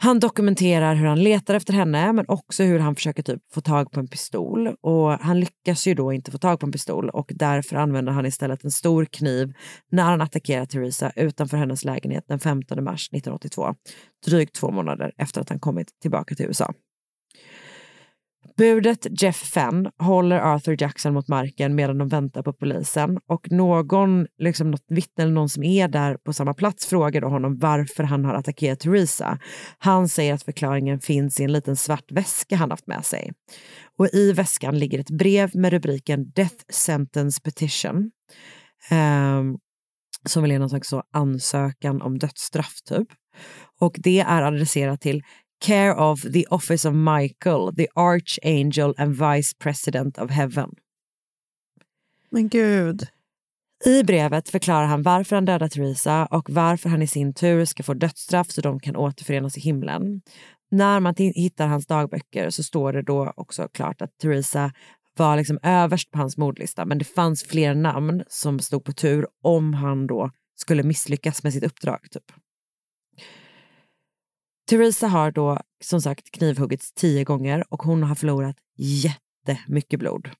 [0.00, 3.90] Han dokumenterar hur han letar efter henne men också hur han försöker typ få tag
[3.92, 4.68] på en pistol.
[4.80, 8.26] Och Han lyckas ju då inte få tag på en pistol och därför använder han
[8.26, 9.52] istället en stor kniv
[9.90, 13.74] när han attackerar Theresa utanför hennes lägenhet den 15 mars 1982.
[14.26, 16.72] Drygt två månader efter att han kommit tillbaka till USA.
[18.58, 24.26] Budet Jeff Fenn håller Arthur Jackson mot marken medan de väntar på polisen och någon,
[24.38, 28.04] liksom något vittne eller någon som är där på samma plats frågar då honom varför
[28.04, 29.38] han har attackerat Theresa.
[29.78, 33.32] Han säger att förklaringen finns i en liten svart väska han haft med sig.
[33.98, 38.10] Och i väskan ligger ett brev med rubriken Death Sentence Petition.
[38.90, 39.58] Um,
[40.28, 43.08] som väl är någon slags så ansökan om dödsstraff typ.
[43.80, 45.22] Och det är adresserat till
[45.60, 50.70] Care of the Office of Michael, the Archangel and Vice President of Heaven.
[52.30, 53.06] Men gud.
[53.84, 57.82] I brevet förklarar han varför han dödat Theresa och varför han i sin tur ska
[57.82, 60.20] få dödsstraff så de kan återförenas i himlen.
[60.70, 64.72] När man hittar hans dagböcker så står det då också klart att Theresa
[65.16, 69.26] var liksom överst på hans mordlista men det fanns fler namn som stod på tur
[69.42, 72.00] om han då skulle misslyckas med sitt uppdrag.
[72.10, 72.32] Typ.
[74.68, 80.30] Theresa har då som sagt knivhuggits tio gånger och hon har förlorat jättemycket blod.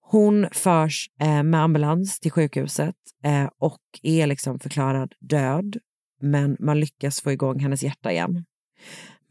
[0.00, 2.94] Hon förs eh, med ambulans till sjukhuset
[3.24, 5.76] eh, och är liksom förklarad död.
[6.20, 8.44] Men man lyckas få igång hennes hjärta igen.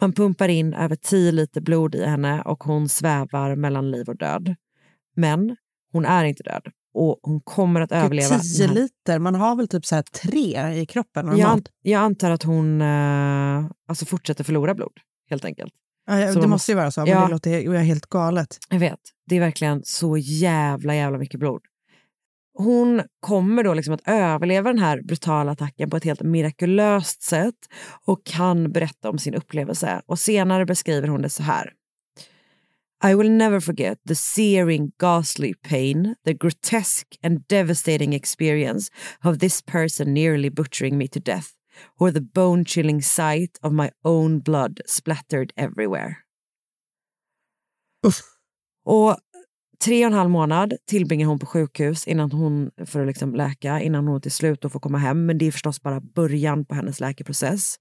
[0.02, 4.18] Man pumpar in över 10 liter blod i henne och hon svävar mellan liv och
[4.18, 4.56] död.
[5.16, 5.58] Men
[5.92, 8.40] hon är inte död och hon kommer att överleva.
[8.40, 11.68] 10 den här- liter, man har väl typ så tre i kroppen jag, normalt.
[11.68, 14.94] an- jag antar att hon eh, alltså fortsätter förlora blod,
[15.30, 15.74] helt enkelt.
[16.08, 17.26] Ja, ja, det måste ju vara så, men Ja.
[17.26, 18.58] det låter ju helt galet.
[18.70, 21.62] Jag vet, det är verkligen så jävla, jävla mycket blod.
[22.54, 27.56] Hon kommer då liksom att överleva den här brutala attacken på ett helt mirakulöst sätt
[28.06, 30.02] och kan berätta om sin upplevelse.
[30.06, 31.74] Och senare beskriver hon det så här.
[33.02, 38.90] I will never forget the searing, ghastly pain, the grotesque and devastating experience
[39.24, 41.54] of this person nearly butchering me to death,
[42.00, 46.18] or the bone chilling sight of my own blood splattered everywhere.
[48.86, 49.18] Och
[49.86, 53.82] tre och en halv månad tillbringar hon på sjukhus innan hon, för att liksom läka
[53.82, 55.26] innan hon till slut får komma hem.
[55.26, 57.76] Men det är förstås bara början på hennes läkeprocess.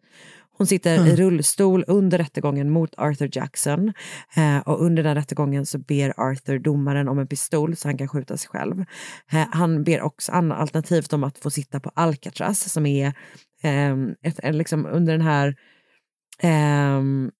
[0.58, 1.16] Hon sitter i Mm.
[1.16, 3.92] rullstol under rättegången mot Arthur Jackson.
[4.36, 8.08] Eh, och under den rättegången så ber Arthur domaren om en pistol så han kan
[8.08, 8.84] skjuta sig själv.
[9.32, 13.06] Eh, han ber också alternativt om att få sitta på Alcatraz som är
[13.62, 13.92] eh,
[14.22, 15.54] ett, ett, liksom under den här
[16.42, 17.30] ehm,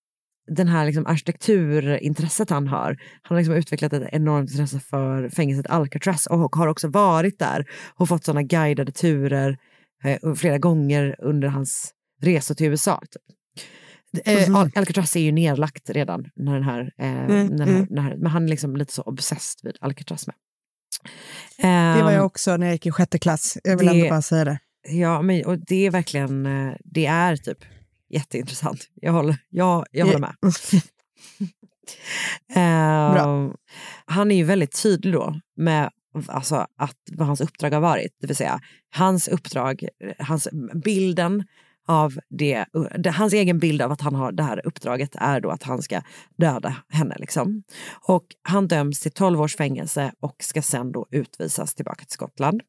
[0.57, 2.96] den här liksom arkitekturintresset han har.
[3.22, 7.64] Han har liksom utvecklat ett enormt intresse för fängelset Alcatraz och har också varit där
[7.94, 9.57] och fått sådana guidade turer
[10.04, 13.02] eh, flera gånger under hans resor till USA.
[13.11, 13.22] Typ.
[14.26, 14.54] Eh.
[14.57, 18.20] Al- Alcatraz är ju nedlagt redan när den här, eh, Mm, när den här, mm.
[18.20, 20.37] men han är liksom lite så obsessed vid Alcatraz med.
[21.57, 23.59] Det var Ehm, jag också när jag gick i sjätte klass.
[23.64, 24.59] Jag vill det- ändå bara säga det.
[24.88, 27.59] Ja, men, och det är verkligen, eh, det är typ
[28.11, 28.88] jätteintressant.
[28.94, 30.35] Jag håller, jag, jag håller med.
[32.57, 33.50] Eh,
[34.04, 35.90] han är ju väldigt tydlig då med
[36.26, 38.16] alltså, att vad hans uppdrag har varit.
[38.20, 40.48] Det vill säga, hans uppdrag, eh, hans
[40.85, 41.44] bilden
[41.88, 42.64] av det,
[42.98, 45.83] det, hans egen bild av att han har det här uppdraget är då att han
[45.83, 46.03] ska
[46.37, 47.16] döda henne.
[47.18, 47.62] Liksom.
[48.01, 52.62] Och han döms till 12 års fängelse och ska sen då utvisas tillbaka till Skottland.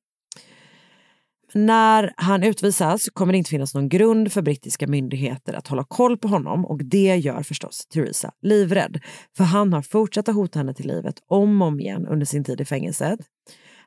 [1.54, 6.18] När han utvisas kommer det inte finnas någon grund för brittiska myndigheter att hålla koll
[6.18, 9.00] på honom och det gör förstås Theresa livrädd.
[9.38, 12.44] För han har fortsatt att hota henne till livet om och om igen under sin
[12.44, 13.20] tid i fängelset.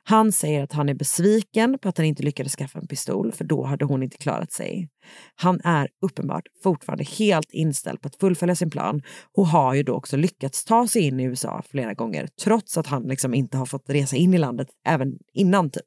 [0.05, 3.43] Han säger att han är besviken på att han inte lyckades skaffa en pistol för
[3.43, 4.89] då hade hon inte klarat sig.
[5.35, 9.01] Han är uppenbart fortfarande helt inställd på att fullfölja sin plan
[9.37, 12.87] och har ju då också lyckats ta sig in i USA flera gånger trots att
[12.87, 15.85] han liksom inte har fått resa in i landet även innan typ.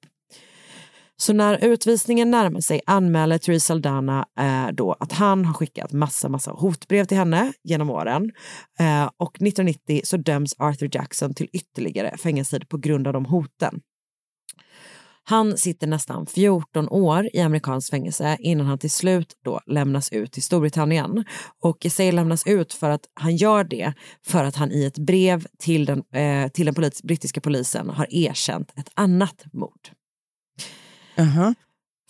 [1.18, 6.28] Så när utvisningen närmar sig anmäler Therese Saldana eh, då att han har skickat massa,
[6.28, 8.30] massa hotbrev till henne genom åren.
[8.78, 13.80] Eh, och 1990 så döms Arthur Jackson till ytterligare fängelsetid på grund av de hoten.
[15.28, 20.32] Han sitter nästan 14 år i amerikanskt fängelse innan han till slut då lämnas ut
[20.32, 21.24] till Storbritannien.
[21.62, 23.92] Och säger lämnas ut för att han gör det
[24.26, 28.06] för att han i ett brev till den, eh, till den polis, brittiska polisen har
[28.10, 29.88] erkänt ett annat mord.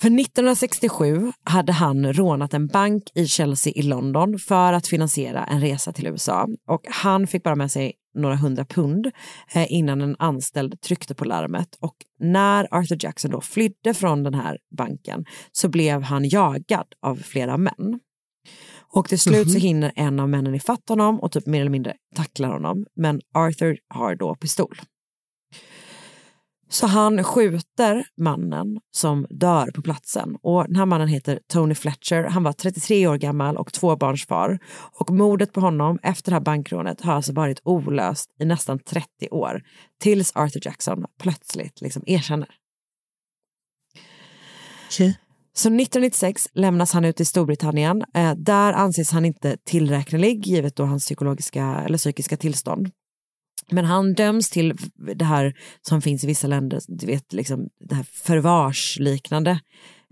[0.00, 5.60] För 1967 hade han rånat en bank i Chelsea i London för att finansiera en
[5.60, 6.48] resa till USA.
[6.68, 9.06] Och han fick bara med sig några hundra pund
[9.54, 11.76] eh, innan en anställd tryckte på larmet.
[11.80, 17.16] Och när Arthur Jackson då flydde från den här banken så blev han jagad av
[17.16, 18.00] flera män.
[18.92, 19.60] Och till slut så Mhm.
[19.60, 22.86] hinner en av männen ifatt honom och typ mer eller mindre tacklar honom.
[22.96, 24.76] Men Arthur har då pistol.
[26.68, 30.36] Så han skjuter mannen som dör på platsen.
[30.42, 32.22] Och den här mannen heter Tony Fletcher.
[32.22, 34.58] Han var 33 år gammal och tvåbarnsfar.
[35.00, 39.06] Och mordet på honom efter det här bankrånet har alltså varit olöst i nästan 30
[39.30, 39.62] år.
[40.00, 42.48] Tills Arthur Jackson plötsligt liksom erkänner.
[45.52, 48.04] Så 1996 lämnas han ut till Storbritannien.
[48.14, 52.90] Eh, där anses han inte tillräknelig givet då hans psykologiska eller psykiska tillstånd.
[53.70, 54.74] Men han döms till
[55.14, 59.60] det här som finns i vissa länder, du vet, liksom det här förvarsliknande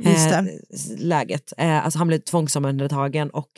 [0.05, 0.45] eh,
[0.99, 1.53] läget.
[1.59, 3.51] Eh, alltså han blev tvångsomhändertagen och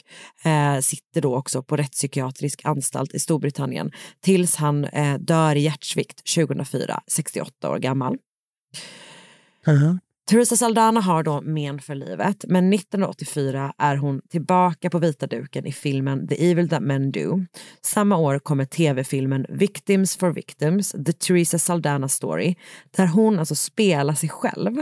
[0.44, 6.34] eh, sitter då också på rättspsykiatrisk anstalt i Storbritannien tills han eh, dör i hjärtsvikt
[6.34, 8.16] 2004, 68 år gammal.
[10.30, 15.66] Teresa Saldana har då men för livet, men 1984 är hon tillbaka på vita duken
[15.66, 17.40] i filmen The Evil That Men Do.
[17.80, 22.54] Samma år kommer tv-filmen Victims for Victims, The Teresa Saldana Story,
[22.96, 24.76] där hon alltså spelar sig själv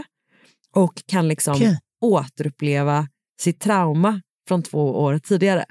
[0.75, 1.79] och kan liksom Okej.
[2.01, 3.09] återuppleva
[3.41, 5.65] sitt trauma från två år tidigare.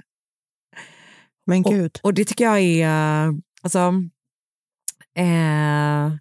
[1.46, 2.00] Men och, gud.
[2.04, 3.80] och det tycker jag är, eh, alltså,
[5.16, 6.14] eh,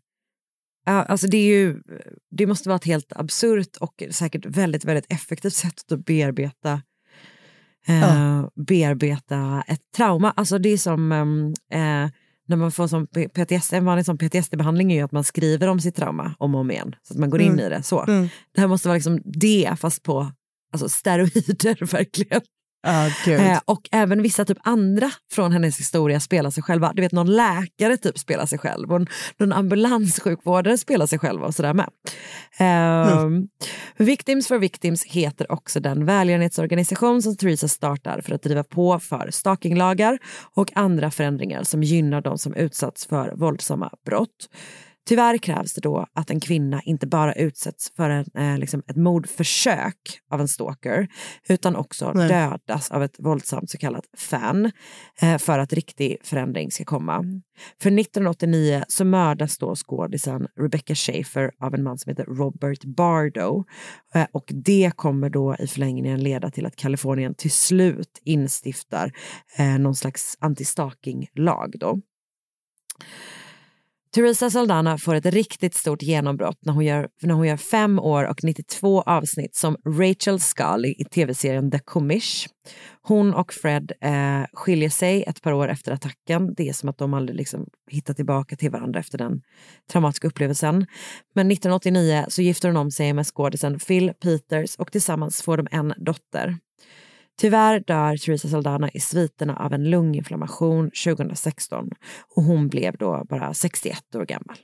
[0.84, 1.82] alltså det, är ju,
[2.30, 6.82] det måste vara ett helt absurt och säkert väldigt, väldigt effektivt sätt att bearbeta,
[7.86, 8.50] eh, Ja.
[8.66, 10.30] bearbeta ett trauma.
[10.30, 12.10] Alltså det är som ehm, eh,
[12.48, 15.80] när man får som PTSD, en vanlig som PTSD-behandling är ju att man skriver om
[15.80, 16.94] sitt trauma om och om igen.
[17.02, 17.66] Så att man går in Mm.
[17.66, 17.82] i det.
[17.82, 18.02] så.
[18.04, 18.28] Mm.
[18.54, 20.32] Det här måste vara liksom det fast på
[20.72, 22.40] alltså steroider verkligen.
[22.86, 23.28] Oh.
[23.32, 26.92] Eh, och även vissa typ andra från hennes historia spelar sig själva.
[26.94, 29.00] Du vet någon läkare typ spelar sig själv och
[29.38, 31.88] någon ambulanssjukvårdare spelar sig själva och sådär med.
[32.58, 33.48] Ehm,
[33.96, 39.30] Victims for Victims heter också den välgörenhetsorganisation som Theresa startar för att driva på för
[39.30, 40.18] stalkinglagar
[40.54, 44.48] och andra förändringar som gynnar de som utsatts för våldsamma brott.
[45.08, 48.96] Tyvärr krävs det då att en kvinna inte bara utsätts för en, eh, liksom ett
[48.96, 51.08] mordförsök av en stalker
[51.48, 52.28] utan också Nej.
[52.28, 54.72] dödas av ett våldsamt så kallat fan
[55.20, 57.24] eh, för att riktig förändring ska komma.
[57.82, 63.64] För 1989 så mördas då skådisen Rebecca Schaefer av en man som heter Robert Bardo
[64.14, 69.12] eh, och det kommer då i förlängningen leda till att Kalifornien till slut instiftar
[69.58, 72.00] eh, någon slags anti-stalking-lag då.
[74.14, 78.24] Teresa Saldana får ett riktigt stort genombrott när hon, gör, när hon gör fem år
[78.24, 82.48] och 92 avsnitt som Rachel Scully i tv-serien The Commish.
[83.02, 86.54] Hon och Fred eh, skiljer sig ett par år efter attacken.
[86.54, 89.42] Det är som att de aldrig liksom hittar tillbaka till varandra efter den
[89.92, 90.86] traumatiska upplevelsen.
[91.34, 95.66] Men 1989 så gifter hon om sig med skådisen Phil Peters och tillsammans får de
[95.70, 96.56] en dotter.
[97.40, 101.90] Tyvärr dör Teresa Saldana i sviterna av en lunginflammation 2016
[102.36, 104.56] och hon blev då bara 61 år gammal.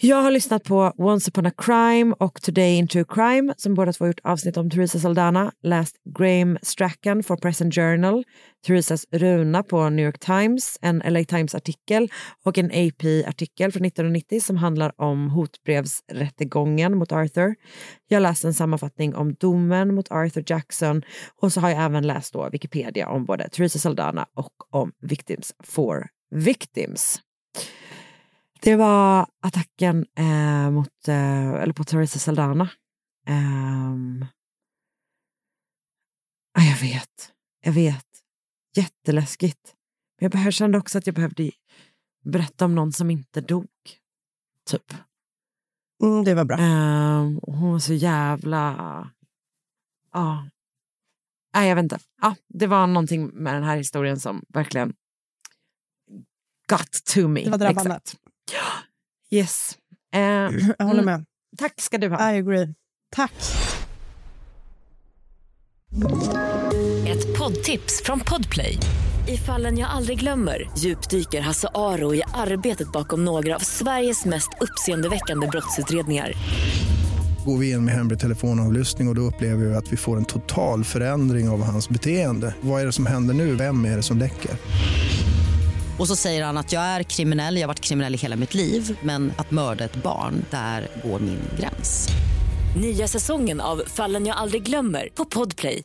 [0.00, 3.92] Jag har lyssnat på Once upon a crime och Today in true crime som båda
[3.92, 8.24] två gjort avsnitt om Teresa Saldana, läst Graham Strachan for Present Journal,
[8.66, 12.08] Teresas runa på New York Times, en LA Times-artikel
[12.44, 17.54] och en AP-artikel från 1990 som handlar om hotbrevsrättegången mot Arthur.
[18.08, 21.02] Jag läste en sammanfattning om domen mot Arthur Jackson
[21.40, 25.52] och så har jag även läst då Wikipedia om både Teresa Saldana och om Victims
[25.64, 27.20] for Victims.
[28.60, 32.70] Det var attacken eh, mot, eh, eller på Teresa Saldana.
[36.54, 37.32] Ja, jag vet,
[37.64, 38.06] jag vet.
[38.76, 39.74] Jätteläskigt.
[40.20, 41.50] Men jag kände också att jag behövde
[42.24, 43.68] berätta om någon som inte dog.
[44.70, 44.94] Typ.
[46.02, 46.56] Mm, det var bra.
[47.42, 49.10] Och hon var så jävla...
[50.12, 50.48] Ja.
[51.54, 51.98] Nej, jag vet inte.
[52.22, 54.94] Ja, det var någonting med den här historien som verkligen
[56.68, 57.44] got to me.
[57.44, 57.94] Det var drabbande.
[57.94, 58.27] Exakt.
[59.30, 59.78] Yes.
[60.14, 61.24] Eh, Jag håller mm, med.
[61.58, 62.32] Tack ska du ha.
[62.34, 62.74] I agree.
[63.16, 63.32] Tack.
[67.06, 68.78] Ett poddtips från Podplay.
[69.28, 74.48] I fallen jag aldrig glömmer djupdyker Hasse Aro i arbetet bakom några av Sveriges mest
[74.60, 76.32] uppseendeväckande brottsutredningar.
[77.46, 80.24] Går vi in med hemlig telefonavlyssning och, och då upplever vi att vi får en
[80.24, 82.54] total förändring av hans beteende.
[82.60, 83.54] Vad är det som händer nu?
[83.54, 84.50] Vem är det som läcker?
[85.98, 88.54] Och så säger han att jag är kriminell, jag har varit kriminell i hela mitt
[88.54, 92.08] liv men att mörda ett barn, där går min gräns.
[92.76, 95.82] Nya säsongen av Fallen jag aldrig glömmer på Podplay.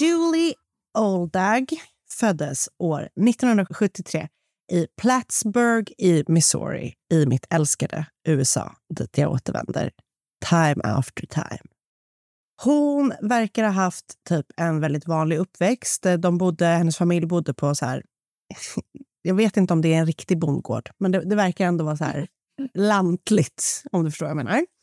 [0.00, 0.54] Julie
[0.98, 1.66] Oldag
[2.10, 4.28] föddes år 1973
[4.72, 9.90] i Plattsburgh i Missouri i mitt älskade USA, dit jag återvänder
[10.50, 11.75] time after time.
[12.62, 16.06] Hon verkar ha haft typ en väldigt vanlig uppväxt.
[16.18, 18.02] De bodde, hennes familj bodde på så här...
[19.22, 21.96] Jag vet inte om det är en riktig bondgård, men det, det verkar ändå vara
[21.96, 22.26] så här
[22.74, 24.66] lantligt, om du förstår vad jag menar.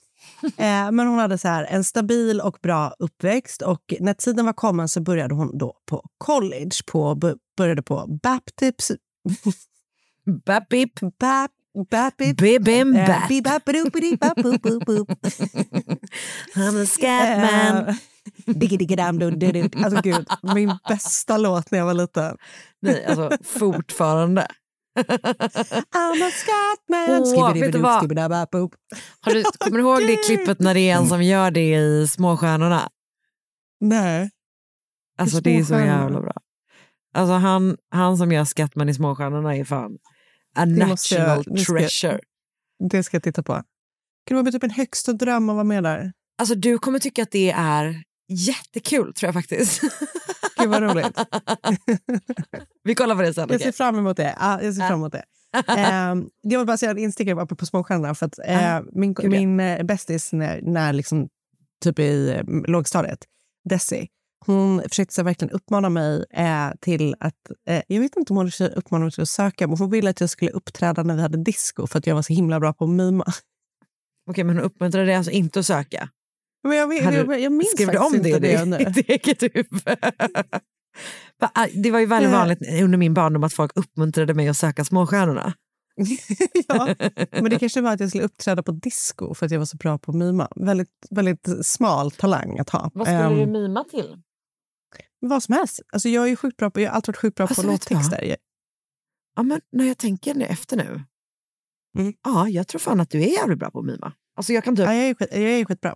[0.43, 4.53] Eh, men hon hade så här en stabil och bra uppväxt och när tiden var
[4.53, 7.15] kommen så började hon då på college, på,
[7.57, 8.91] började på Baptips...
[10.45, 10.99] Bapip.
[10.99, 11.51] Bap,
[12.37, 13.27] Bibim Eh, bap.
[13.29, 15.09] bibapidopidipapupupop.
[16.55, 17.87] I'm a scatman.
[17.87, 19.85] Eh.
[19.85, 22.37] Alltså gud, min bästa låt när jag var liten.
[22.81, 24.47] Nej, alltså fortfarande.
[24.99, 27.21] I'm a scatman.
[27.35, 27.99] Åh, vet du vad?
[28.01, 28.75] Skibbidibbidabapop.
[29.21, 32.07] Har du, kommer du ihåg det klippet när det är en som gör det i
[32.07, 32.89] Småstjärnorna?
[33.79, 34.29] Nej.
[35.17, 36.33] Alltså det är så jävla bra.
[37.15, 39.91] Alltså han, han som gör Skattman i Småstjärnorna är fan
[40.55, 42.19] a Det måste jag- national det ska- treasure.
[42.89, 43.53] Det ska jag titta på.
[44.25, 46.11] Kan det vara typ en högsta dröm att vara med där?
[46.37, 49.81] Alltså du kommer tycka att det är jättekul tror jag faktiskt.
[50.57, 51.17] Gud vad roligt.
[52.83, 53.47] Vi kollar på det sen.
[53.51, 54.35] Jag ser fram emot det.
[54.39, 55.23] Ja, jag ser fram emot det.
[56.11, 58.15] um, jag vill bara säga en instickare bara på Småstjärnorna.
[58.15, 59.29] För att, eh, min gud, ja.
[59.29, 61.29] min eh, bästis när, när liksom,
[61.83, 63.19] typ i eh, lågstadiet,
[63.69, 64.07] Desi,
[64.45, 67.33] hon försökte så verkligen uppmana mig eh, till att...
[67.69, 70.19] Eh, jag vet inte om hon uppmanade mig till att söka, men hon ville att
[70.21, 72.83] jag skulle uppträda när vi hade disco för att jag var så himla bra på
[72.83, 73.25] att mima.
[74.29, 76.09] Okej, men hon uppmuntrade dig alltså inte att söka?
[76.67, 78.77] Men jag, jag, du- jag minns skrev du faktiskt om det inte i det nu.
[78.93, 79.97] ditt eget huvud?
[81.83, 82.37] Det var ju väldigt Eh.
[82.39, 85.53] vanligt under min barndom att folk uppmuntrade mig att söka småstjärnorna.
[86.67, 86.95] ja,
[87.31, 89.77] men det kanske var att jag skulle uppträda på disco för att jag var så
[89.77, 90.47] bra på att mima.
[90.55, 92.91] Väldigt, väldigt smal talang att ha.
[92.93, 94.15] Vad skulle Ehm, du mima till?
[95.27, 95.81] Vad som helst.
[95.93, 97.67] Alltså, jag, är ju sjukt bra på, jag har alltid varit sjukt bra Alltså, på
[97.67, 98.35] låttexter.
[99.35, 101.03] Ja, men när jag tänker nu efter nu.
[101.97, 102.13] Mm.
[102.23, 104.13] Ja, jag tror fan att du är jävligt bra på att mima.
[104.35, 105.95] Alltså jag kan typ Ja, jag, är skit, jag är skitbra.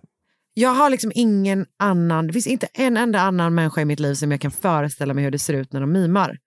[0.54, 4.14] Jag har liksom ingen annan, det finns inte en enda annan människa i mitt liv
[4.14, 6.38] som jag kan föreställa mig hur det ser ut när de mimar.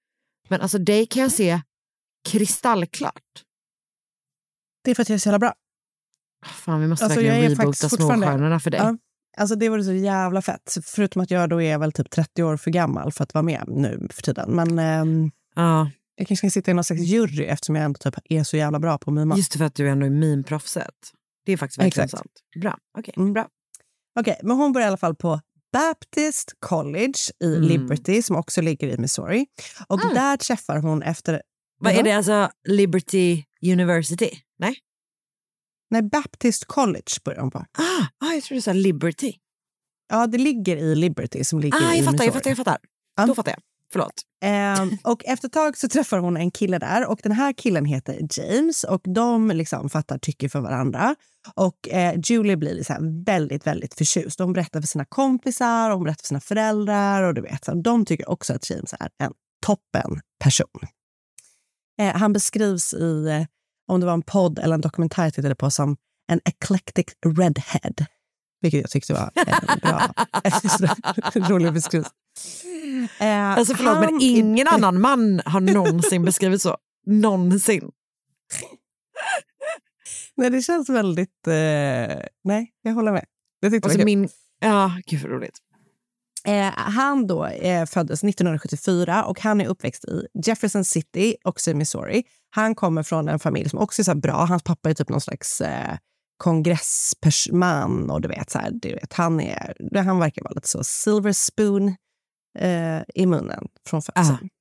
[0.49, 1.61] Men alltså dig kan jag se
[2.29, 3.43] kristallklart.
[4.83, 5.53] Det är för att jag är så jävla bra.
[6.45, 8.79] Fan, vi måste Alltså, verkligen reboota småstjärnorna för dig.
[8.79, 8.97] Ja.
[9.37, 10.77] Alltså det vore så jävla fett.
[10.83, 13.63] Förutom att jag då är väl typ 30 år för gammal för att vara med
[13.67, 14.51] nu för tiden.
[14.55, 18.15] Men ehm, Ja, jag kanske kan sitta i någon slags jury eftersom jag ändå typ
[18.29, 19.37] är så jävla bra på att mima.
[19.37, 20.95] just för att du ändå är mimproffset.
[21.45, 22.21] Det är faktiskt verkligen Exakt.
[22.21, 22.31] sant.
[22.61, 23.13] Bra, okej.
[23.17, 23.33] Mm.
[23.33, 23.47] bra.
[24.19, 25.39] Okej, men hon börjar i alla fall på
[25.73, 27.13] Baptist College
[27.43, 27.61] i Mm.
[27.61, 29.45] Liberty som också ligger i Missouri.
[29.87, 31.41] Och där träffar hon efter...
[31.79, 34.29] Vad är det alltså, Liberty University?
[34.59, 34.75] Nej?
[35.91, 37.57] Nej, Baptist College börjar hon på.
[37.57, 39.33] Ah, ah jag tror du sa Liberty.
[40.09, 42.25] Ja, det ligger i Liberty som ligger Ah, i jag fattar, Missouri.
[42.25, 42.77] jag fattar, jag fattar.
[43.15, 43.25] Ja.
[43.25, 43.59] Då fattar jag.
[43.91, 44.21] Förlåt.
[44.43, 47.85] Ehm, och efter ett tag så träffar hon en kille där och den här killen
[47.85, 51.15] heter James och de liksom fattar tycke för varandra.
[51.55, 54.37] Och eh, Julie blir liksom väldigt, väldigt förtjust.
[54.37, 57.73] De berättar för sina kompisar och hon berättar för sina föräldrar och du vet, så
[57.73, 59.33] de tycker också att James är en
[59.65, 60.81] toppen person.
[61.99, 63.45] Eh, han beskrivs i, eh,
[63.91, 65.97] om det var en podd eller en dokumentär jag tittade på, som
[66.31, 68.05] en eclectic redhead.
[68.61, 70.13] Vilket jag tyckte var en bra,
[71.49, 72.09] rolig beskrivning.
[73.19, 76.77] Eh, Alltså förlåt, men han- ingen annan man har någonsin beskrivit så.
[77.05, 77.91] Någonsin.
[80.35, 81.47] Nej, det känns väldigt...
[81.47, 81.53] Eh,
[82.43, 83.25] nej, jag håller med.
[83.59, 84.29] Jag tyckte det Alltså min...
[84.59, 85.57] Ja, gud vad roligt.
[86.45, 91.73] Eh, han då eh, föddes 1974 och han är uppväxt i Jefferson City, också i
[91.73, 92.23] Missouri.
[92.53, 94.45] Han kommer från en familj som också är så bra.
[94.45, 95.97] Hans pappa är typ någon slags eh,
[96.37, 100.83] kongressman och du vet, så här, du vet han, är, han verkar vara lite så
[100.83, 101.95] silver spoon
[102.59, 104.49] eh, i munnen från födseln.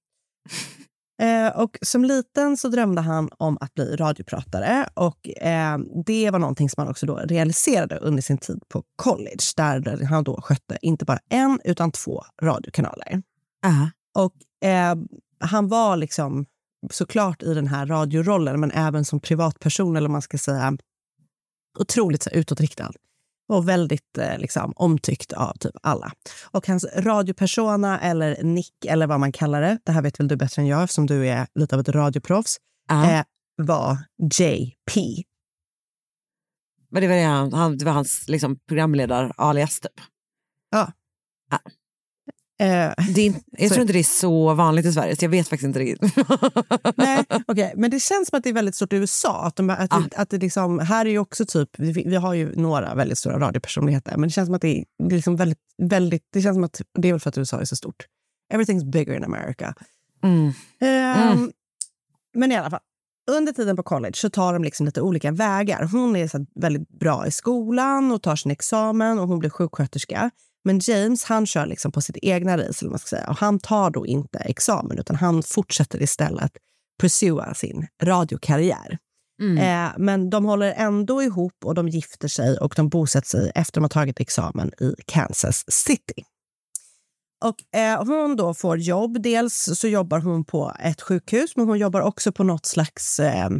[1.23, 6.39] Eh, och som liten så drömde han om att bli radiopratare och eh, det var
[6.39, 10.79] någonting som han också då realiserade under sin tid på college där han då skötte
[10.83, 13.23] inte bara en utan två radiokanaler.
[13.63, 13.91] Ja.
[14.23, 14.97] Och eh,
[15.41, 16.47] han var liksom
[16.91, 20.77] såklart i den här radiorollen men även som privatperson eller man ska säga
[21.79, 22.93] otroligt så här, utåtriktad
[23.49, 26.13] och väldigt eh, liksom, omtyckt av typ alla.
[26.51, 30.37] Och hans radiopersona, eller nick eller vad man kallar det, det här vet väl du
[30.37, 32.57] bättre än jag eftersom du är lite av ett radioproffs,
[32.89, 33.11] Ja.
[33.11, 33.25] eh,
[33.57, 33.99] var
[34.39, 35.25] JP.
[36.91, 40.01] Men det var, det han, han, det var hans liksom, programledar-alias typ.
[40.71, 40.93] Ja.
[41.51, 41.59] Ja.
[42.61, 45.49] Eh, Det är, jag tror inte det är så vanligt i Sverige, så jag vet
[45.49, 46.17] faktiskt inte riktigt.
[46.97, 47.73] Nej, okej.
[47.77, 49.45] Men det känns som att det är väldigt stort i USA.
[49.45, 52.35] Att, de, att, det, att det liksom, här är ju också typ, vi, vi har
[52.35, 56.23] ju några väldigt stora radiopersonligheter, men det känns som att det är liksom väldigt, väldigt,
[56.33, 58.07] det känns som att det är väl för att USA är så stort.
[58.55, 59.75] Everything's bigger in America.
[60.23, 60.53] Mm.
[60.81, 61.53] Ehm,
[62.35, 62.81] Men i alla fall,
[63.31, 65.83] under tiden på college så tar de liksom lite olika vägar.
[65.93, 70.31] Hon är så väldigt bra i skolan och tar sin examen och hon blir sjuksköterska.
[70.65, 72.79] Men James han kör liksom på sitt egna race.
[72.81, 73.31] Eller man ska säga.
[73.31, 76.53] Och han tar då inte examen utan han fortsätter istället
[77.01, 78.99] pursua sin radiokarriär.
[79.59, 83.81] Eh, men de håller ändå ihop och de gifter sig och de bosätter sig efter
[83.81, 86.25] de har tagit examen i Kansas City.
[87.45, 89.23] Och eh, hon då får jobb.
[89.23, 93.21] Dels så jobbar hon på ett sjukhus, men hon jobbar också på något slags...
[93.21, 93.51] Eh,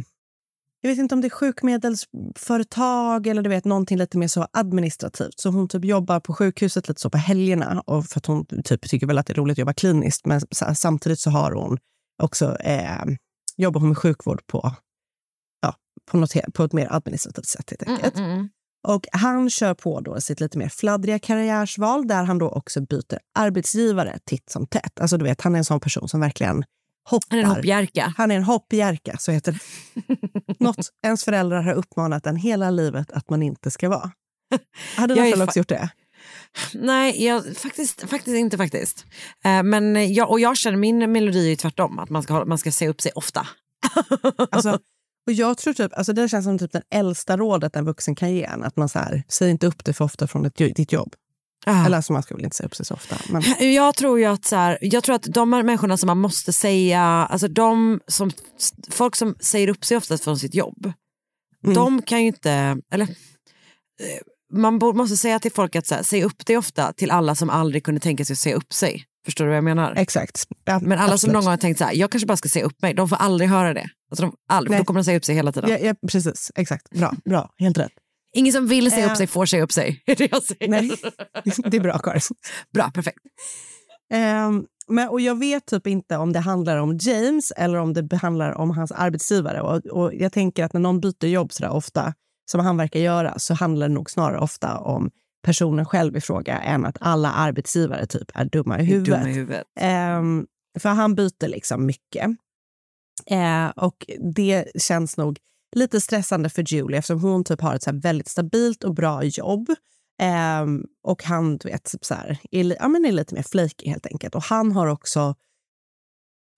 [0.81, 5.39] jag vet inte om det är sjukmedelsföretag eller du vet, någonting lite mer så administrativt.
[5.39, 7.83] Så hon typ jobbar på sjukhuset lite så på helgerna.
[7.85, 10.25] Och för att hon typ tycker väl att det är roligt att jobba kliniskt.
[10.25, 11.77] Men sa- samtidigt så har hon
[12.23, 13.03] också, eh,
[13.57, 14.75] jobbar hon med sjukvård på,
[15.61, 15.75] ja,
[16.11, 17.69] på, något, på ett mer administrativt sätt.
[17.69, 18.17] Helt enkelt.
[18.87, 23.19] Och han kör på då sitt lite mer fladdriga karriärsval där han då också byter
[23.39, 24.99] arbetsgivare titt som tätt.
[24.99, 26.63] Alltså du vet, han är en sån person som verkligen
[27.09, 27.37] hoppar.
[27.37, 28.13] Han är en hoppjerka.
[28.17, 30.15] Han är en hoppjerka, så heter det.
[30.59, 34.11] Något ens föräldrar har uppmanat en hela livet att man inte ska vara.
[34.95, 35.89] Hade fa- också gjort det?
[36.73, 39.05] Nej, jag, faktiskt, faktiskt inte faktiskt.
[39.45, 42.57] Eh, men jag, och jag känner min melodi är ju tvärtom, att man ska, man
[42.57, 43.47] ska se upp sig ofta.
[44.51, 44.79] Alltså,
[45.27, 48.33] och jag tror typ, alltså det känns som typ den äldsta rådet en vuxen kan
[48.33, 48.63] ge en.
[48.63, 51.15] Att man så här, säg inte upp dig för ofta från ett, ditt jobb.
[51.65, 51.85] Ah.
[51.85, 53.15] Eller alltså man ska väl inte säga upp sig så ofta.
[53.29, 53.41] Men...
[53.73, 56.53] Jag tror ju att, så här, jag tror att de här människorna som man måste
[56.53, 58.31] säga, alltså de som,
[58.89, 60.93] folk som säger upp sig oftast från sitt jobb,
[61.63, 61.75] Mm.
[61.75, 62.51] de kan ju inte,
[62.93, 63.07] eller eh,
[64.53, 67.49] man måste säga till folk att så här, säga upp dig ofta till alla som
[67.49, 69.05] aldrig kunde tänka sig att säga upp sig.
[69.25, 69.93] Förstår du vad jag menar?
[69.97, 70.45] Exakt.
[70.65, 71.33] Ja, Men alla som absolut.
[71.33, 73.15] någon gång har tänkt så här, jag kanske bara ska säga upp mig, de får
[73.15, 73.89] aldrig höra det.
[74.11, 75.69] Alltså de, aldrig, då kommer de säga upp sig hela tiden.
[75.69, 76.89] Ja, ja, precis, exakt.
[76.89, 77.49] Bra, bra.
[77.59, 77.91] helt rätt.
[78.33, 79.11] Ingen som vill säga Eh.
[79.11, 80.03] upp sig får säga upp sig.
[80.05, 80.67] är det jag säger.
[80.67, 80.91] Nej,
[81.65, 82.21] det är bra Karin.
[82.73, 83.19] Bra, perfekt.
[84.13, 88.15] Ehm, men, och jag vet typ inte om det handlar om James eller om det
[88.15, 89.61] handlar om hans arbetsgivare.
[89.61, 92.13] Och, och jag tänker att när någon byter jobb så där ofta,
[92.51, 95.11] som han verkar göra, så handlar det nog snarare ofta om
[95.45, 99.19] personen själv i fråga än att alla arbetsgivare typ är dumma i huvudet.
[99.19, 99.63] Dumma i huvudet.
[99.79, 100.45] Ehm,
[100.79, 102.29] för han byter liksom mycket.
[103.29, 104.05] Eh, och
[104.35, 105.37] det känns nog
[105.75, 109.69] lite stressande för Julie eftersom hon typ har ett så väldigt stabilt och bra jobb.
[110.21, 113.89] Ehm, och han du vet, typ så här, är, ja, men är lite mer flaky
[113.89, 114.35] helt enkelt.
[114.35, 115.35] Och han har också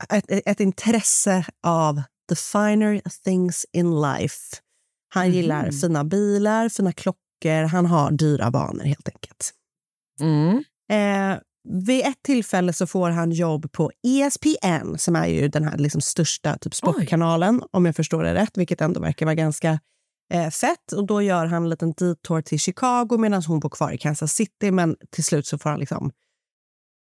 [0.09, 4.57] ett, ett intresse av the finer things in life.
[5.09, 9.53] Han gillar fina bilar, fina klockor, han har dyra vanor helt enkelt.
[10.21, 10.63] Mm.
[10.91, 11.39] Eh,
[11.69, 16.01] vid ett tillfälle så får han jobb på ESPN som är ju den här liksom
[16.01, 19.79] största typ sportkanalen, om jag förstår det rätt, vilket ändå verkar vara ganska
[20.33, 20.91] eh, fett.
[20.95, 24.33] Och Då gör han en liten detour till Chicago medan hon bor kvar i Kansas
[24.33, 24.71] City.
[24.71, 26.11] Men till slut så får han liksom...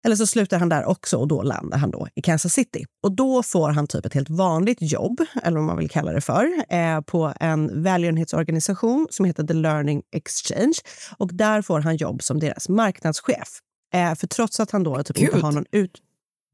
[0.05, 2.85] Eller så slutar han där också och då landar han då i Kansas City.
[3.03, 6.21] Och Då får han typ ett helt vanligt jobb, eller vad man vill kalla det
[6.21, 10.73] för, eh, på en välgörenhetsorganisation som heter The Learning Exchange.
[11.17, 13.59] Och Där får han jobb som deras marknadschef.
[13.93, 16.01] Eh, för trots att han då typ inte har någon ut...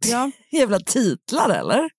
[0.05, 0.31] Ja.
[0.51, 1.89] Jävla titlar eller?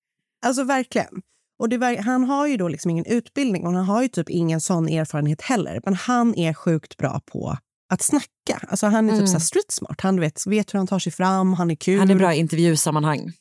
[0.47, 1.23] Alltså verkligen.
[1.59, 4.61] Och det, han har ju då liksom ingen utbildning och han har ju typ ingen
[4.61, 5.81] sån erfarenhet heller.
[5.85, 7.57] Men han är sjukt bra på
[7.93, 8.67] att snacka.
[8.69, 9.27] Alltså han är typ Mm.
[9.27, 10.01] så här street smart.
[10.01, 11.99] Han vet, vet hur han tar sig fram, han är kul.
[11.99, 13.33] Han är bra i intervjusammanhang.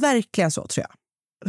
[0.00, 0.96] Verkligen så tror jag.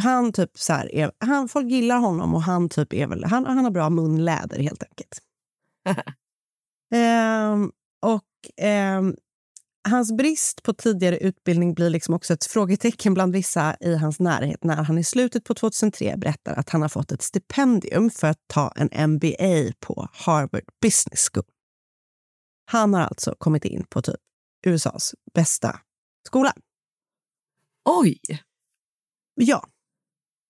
[0.03, 3.45] Han typ så här är, han, folk gillar honom och han typ är väl, han,
[3.45, 5.20] han har bra munläder helt enkelt.
[6.93, 8.24] Ehm, och
[8.57, 9.16] ehm,
[9.84, 14.64] hans brist på tidigare utbildning blir liksom också ett frågetecken bland vissa i hans närhet
[14.64, 18.40] när han i slutet på 2003 berättar att han har fått ett stipendium för att
[18.48, 21.46] ta en MBA på Harvard Business School.
[22.66, 24.16] Han har alltså kommit in på typ
[24.66, 25.80] USAs bästa
[26.28, 26.54] skola.
[27.86, 28.20] Oj!
[29.36, 29.68] Ja.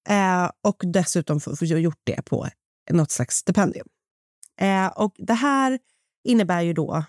[0.09, 2.47] Eh, och dessutom få- få gjort det på
[2.91, 3.87] något slags stipendium.
[4.59, 5.79] Eh, och det här
[6.23, 7.03] innebär ju då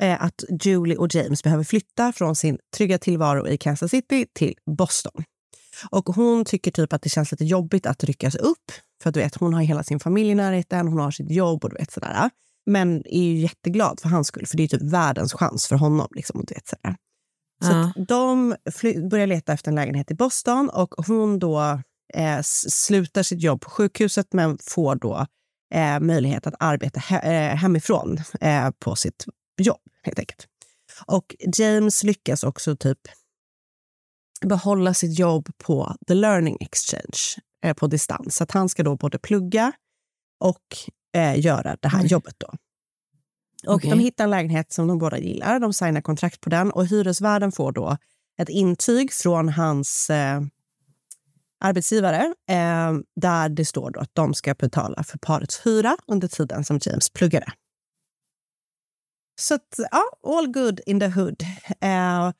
[0.00, 5.24] att Julie och James behöver flytta från sin trygga tillvaro i Kansas City till Boston.
[5.90, 8.72] Och hon tycker typ att det känns lite jobbigt att ryckas upp.
[9.02, 11.70] För du vet, hon har hela sin familj i närheten, hon har sitt jobb och
[11.70, 12.30] du vet sådär.
[12.66, 16.08] Men är ju jätteglad för hans skull, för det är typ världens chans för honom.
[16.14, 16.96] Liksom, och du vet, sådär.
[17.64, 17.92] Så Ja.
[18.08, 18.54] de
[19.10, 21.80] börjar leta efter en lägenhet i Boston och hon då
[22.14, 25.26] eh, slutar sitt jobb på sjukhuset men får då
[25.74, 29.24] eh, möjlighet att arbeta he- eh, hemifrån eh, på sitt
[29.62, 30.46] jobb helt enkelt.
[31.06, 32.98] Och James lyckas också typ
[34.40, 38.36] behålla sitt jobb på The Learning Exchange eh, på distans.
[38.36, 39.72] Så att han ska då både plugga
[40.40, 40.62] och
[41.14, 42.54] eh, göra det här jobbet då.
[43.66, 43.90] Och Okej.
[43.90, 45.60] De hittar en lägenhet som de båda gillar.
[45.60, 47.96] De signar kontrakt på den och hyresvärden får då
[48.38, 50.40] ett intyg från hans eh,
[51.60, 56.64] arbetsgivare eh, där det står då att de ska betala för parets hyra under tiden
[56.64, 57.52] som James pluggade.
[59.38, 61.42] Så att, ja, all good in the hood.
[61.80, 62.30] Eh,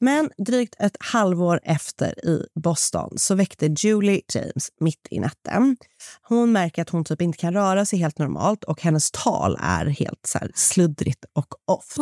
[0.00, 5.76] men drygt ett halvår efter i Boston så väckte Julie James mitt i natten.
[6.22, 9.86] Hon märker att hon typ inte kan röra sig helt normalt och hennes tal är
[9.86, 11.96] helt så sluddrigt och off.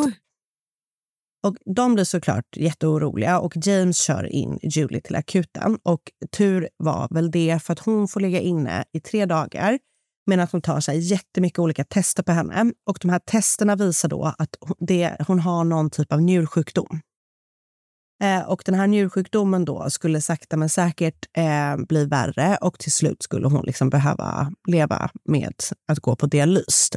[1.43, 5.79] Och de blir såklart jätteoroliga och James kör in Julie till akuten.
[5.83, 6.01] Och
[6.37, 9.79] tur var väl det för att hon får ligga inne i tre dagar
[10.27, 12.73] men att de tar sig jättemycket olika tester på henne.
[12.87, 17.01] Och de här testerna visar då att hon- det, hon har någon typ av njursjukdom.
[18.23, 22.93] Eh, och den här njursjukdomen då skulle sakta men säkert eh, bli värre och till
[22.93, 25.53] slut skulle hon liksom behöva leva med
[25.89, 26.91] att gå på dialys.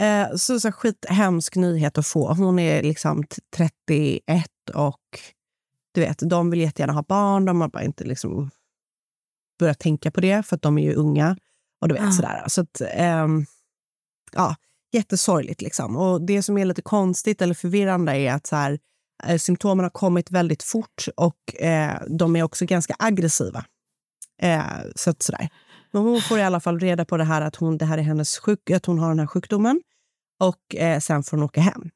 [0.00, 2.34] Eh, så, så skithemsk nyhet att få.
[2.34, 4.98] Hon är liksom t- 31 och
[5.94, 7.44] du vet, de vill jättegärna ha barn.
[7.44, 8.50] De har bara inte liksom
[9.62, 11.36] börjat tänka på det för att de är ju unga.
[11.80, 12.10] Och du vet Ja.
[12.12, 12.44] sådär.
[12.48, 13.46] Så att, ehm,
[14.32, 14.56] ja,
[14.92, 15.96] jättesorgligt liksom.
[15.96, 18.78] Och det som är lite konstigt eller förvirrande är att så här,
[19.24, 23.64] eh, symptomen har kommit väldigt fort och eh, de är också ganska aggressiva.
[24.42, 24.62] Eh,
[24.96, 25.48] så att sådär.
[25.92, 28.02] Men hon får i alla fall reda på det här att hon, det här är
[28.02, 29.82] hennes sjuk, att hon har den här sjukdomen.
[30.40, 31.90] Och eh, sen får hon åka hem.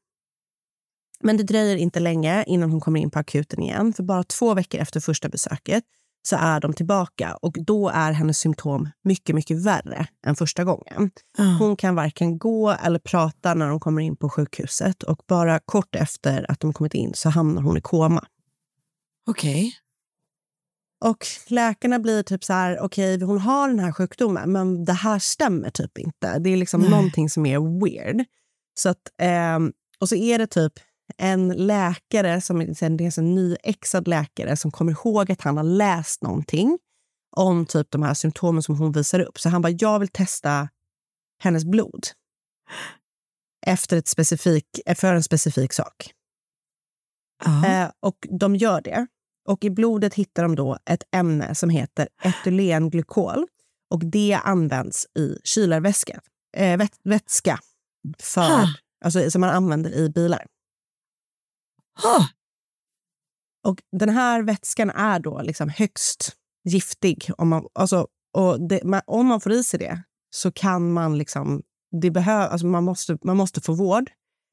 [1.20, 3.92] Men det dröjer inte länge innan hon kommer in på akuten igen.
[3.92, 5.84] För bara två veckor efter första besöket
[6.28, 11.10] så är de tillbaka och då är hennes symptom mycket, mycket värre än första gången.
[11.58, 15.94] Hon kan varken gå eller prata när de kommer in på sjukhuset och bara kort
[15.94, 18.24] efter att de kommit in så hamnar hon i koma.
[19.26, 19.72] Okej.
[21.04, 25.18] Och läkarna blir typ så här, okej, hon har den här sjukdomen, men det här
[25.18, 26.38] stämmer typ inte.
[26.38, 26.90] Det är liksom Nej.
[26.90, 28.24] någonting som är weird.
[28.74, 30.72] Så att, ehm, och så är det typ
[31.16, 36.78] en läkare, som är en nyexad läkare som kommer ihåg att han har läst någonting
[37.36, 39.40] om typ de här symptomen som hon visar upp.
[39.40, 40.68] Så han bara, jag vill testa
[41.42, 42.06] hennes blod
[43.66, 46.12] efter ett specifik, för en specifik sak.
[47.66, 49.06] Eh, och de gör det.
[49.48, 53.46] Och i blodet hittar de då ett ämne som heter etylenglykol.
[53.90, 56.20] Och det används i kylarvätska,
[56.56, 57.58] eh, vät, vätska
[58.18, 58.68] för,
[59.04, 60.46] alltså, som man använder i bilar.
[62.04, 62.24] Ah.
[63.64, 67.30] Och den här vätskan är då liksom högst giftig.
[67.38, 71.18] Om man, alltså, och det, man, om man får i sig det så kan man
[71.18, 71.62] liksom...
[72.00, 74.10] Det behöv, alltså man, måste, man måste få vård.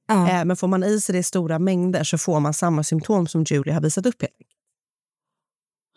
[0.07, 0.29] Ja.
[0.29, 3.27] Eh, men får man i sig det i stora mängder så får man samma symptom
[3.27, 4.21] som Julie har visat upp.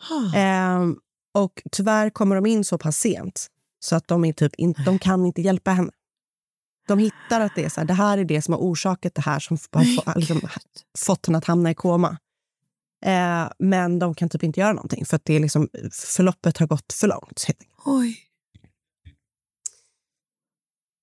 [0.09, 0.35] Helt.
[0.37, 0.99] Ehm,
[1.35, 3.47] och tyvärr kommer de in så pass sent
[3.81, 5.91] så att de, är typ in, de kan inte hjälpa henne.
[6.87, 9.23] De hittar att det är så här, det här är det som har orsakat det
[9.23, 10.41] här som har liksom,
[10.99, 12.19] fått henne att hamna i koma.
[13.05, 16.67] Eh, men de kan typ inte göra någonting för att det är liksom, förloppet har
[16.67, 17.47] gått för långt.
[17.85, 18.27] Oj.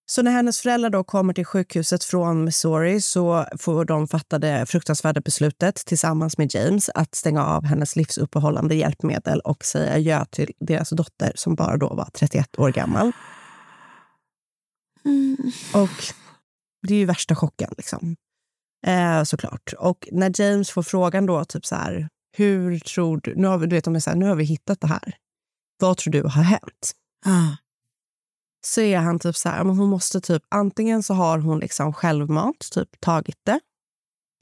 [0.06, 4.66] Så när hennes föräldrar då kommer till sjukhuset från Missouri så får de fatta det
[4.66, 10.52] fruktansvärda beslutet tillsammans med James att stänga av hennes livsuppehållande hjälpmedel och säga ja till
[10.60, 13.12] deras dotter som bara då var 31 år gammal.
[15.74, 16.04] Och
[16.88, 18.16] det är ju värsta chocken liksom.
[18.88, 19.74] Eh, såklart.
[19.80, 23.68] Och när James får frågan då typ så här, hur tror du, nu har vi,
[23.68, 25.16] du vet, de är så här, nu har vi hittat det här.
[25.80, 26.92] Vad tror du har hänt?
[27.26, 27.56] Ah.
[28.66, 31.94] så är han typ så här, men hon måste typ, antingen så har hon liksom
[31.94, 33.60] självmant, typ tagit det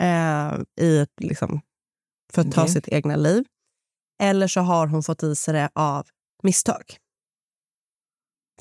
[0.03, 1.61] eh, i ett, liksom,
[2.33, 2.73] för att ta Okej.
[2.73, 3.45] sitt egna liv.
[4.23, 6.07] Eller så har hon fått i sig det av
[6.43, 6.97] misstag.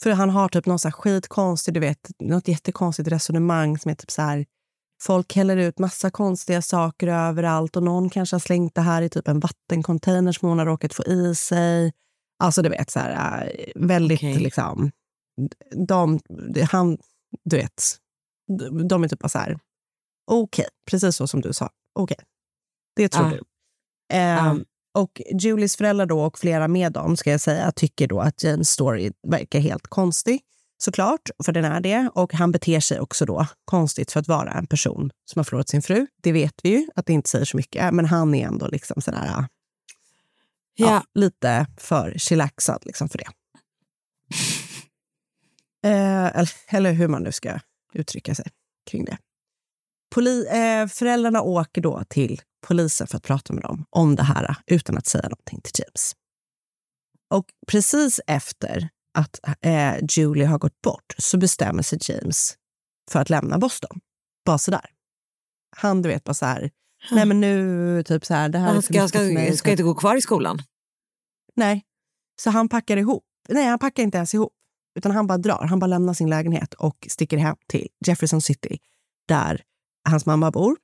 [0.03, 3.95] För han har typ någon så här skitkonstig, du vet, något jättekonstigt resonemang som är
[3.95, 4.47] typ så här,
[5.03, 9.09] folk häller ut massa konstiga saker överallt och någon kanske har slängt det här i
[9.09, 11.93] typ en vattencontainer som hon har råkat få i sig.
[12.43, 14.39] Alltså du vet, så här, eh, väldigt Okej.
[14.39, 14.91] liksom,
[15.87, 16.21] de,
[16.71, 16.99] han,
[17.45, 17.83] du vet,
[18.89, 19.59] de- är typ bara så här,
[20.31, 22.17] okej, precis så som du sa, okej,
[22.97, 23.31] det tror Ja.
[23.33, 23.43] du.
[24.17, 24.65] Ehm,
[24.95, 28.71] Och Julies föräldrar då och flera med dem ska jag säga tycker då att Janes
[28.71, 30.41] story verkar helt konstig.
[30.79, 32.11] Såklart, för den är det.
[32.15, 35.69] Och han beter sig också då konstigt för att vara en person som har förlorat
[35.69, 36.07] sin fru.
[36.23, 37.95] Det vet vi ju, att det inte säger så mycket.
[37.95, 39.47] Men han är ändå liksom sådär, ja,
[40.75, 41.03] Ja.
[41.15, 43.27] lite för chillaxad liksom för det.
[45.83, 47.61] Eh, eller, eller hur man nu ska
[47.95, 48.47] uttrycka sig
[48.91, 49.19] kring det.
[50.15, 54.57] Poli, eh, föräldrarna åker då till polisen för att prata med dem om det här
[54.67, 56.13] utan att säga någonting till James.
[57.35, 58.89] Och precis efter
[59.19, 62.55] att eh, Julie har gått bort så bestämmer sig James
[63.11, 64.01] för att lämna Boston.
[64.47, 64.87] Bara sådär.
[65.77, 66.71] Han, du vet, bara så här...
[67.11, 69.57] Nej, men nu, typ så här, det här är Han ska, ska, mig.
[69.57, 70.59] ska inte gå kvar i skolan.
[71.57, 71.85] Nej.
[72.43, 73.25] Så han packar ihop.
[73.49, 74.53] Nej, han packar inte ens ihop.
[74.99, 75.67] Utan han bara drar.
[75.67, 78.79] Han bara lämnar sin lägenhet och sticker hem till Jefferson City
[79.29, 79.63] där
[80.09, 80.77] hans mamma bor.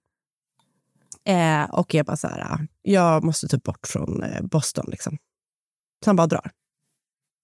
[1.24, 4.84] Eh, och är bara så här, ah, jag måste typ bort från eh, Boston.
[4.88, 5.18] Liksom.
[6.04, 6.50] Så han bara drar.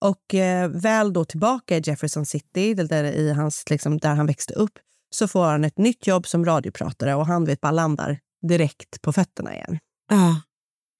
[0.00, 4.54] Och eh, väl då tillbaka i Jefferson City, där, i hans, liksom, där han växte
[4.54, 4.78] upp,
[5.10, 8.18] så får han ett nytt jobb som radiopratare och han vet bara landar
[8.48, 9.78] direkt på fötterna igen.
[10.10, 10.42] Ja.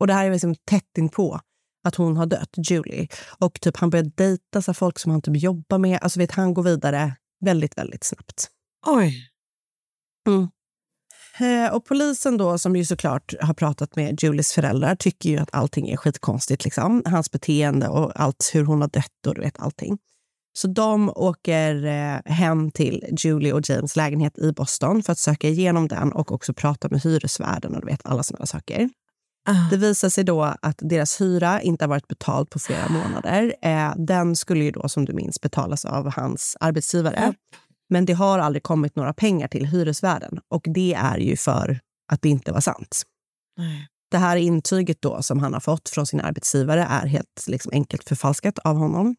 [0.00, 1.40] Och det här är liksom tätt inpå
[1.84, 3.08] att hon har dött, Julie.
[3.38, 5.98] Och typ han börjar dejta så folk som han typ jobbar med.
[6.02, 8.50] Alltså vet, han går vidare väldigt, väldigt snabbt.
[8.86, 9.30] Oj.
[10.28, 10.48] Mm.
[11.42, 15.48] Eh, och polisen då, som ju såklart har pratat med Julies föräldrar, tycker ju att
[15.52, 16.64] allting är skitkonstigt.
[16.64, 17.02] Liksom.
[17.06, 19.98] Hans beteende och allt, hur hon har dött och du vet allting.
[20.54, 25.48] Så de åker eh, hem till Julie och James lägenhet i Boston för att söka
[25.48, 28.88] igenom den och också prata med hyresvärden och du vet alla sådana saker.
[29.70, 33.54] Det visar sig då att deras hyra inte har varit betald på flera månader.
[33.62, 37.34] Eh, den skulle ju då, som du minns, betalas av hans arbetsgivare.
[37.88, 41.80] Men det har aldrig kommit några pengar till hyresvärden och det är ju för
[42.12, 43.02] att det inte var sant.
[43.56, 43.88] Nej.
[44.10, 48.08] Det här intyget då som han har fått från sin arbetsgivare är helt liksom enkelt
[48.08, 49.16] förfalskat av honom.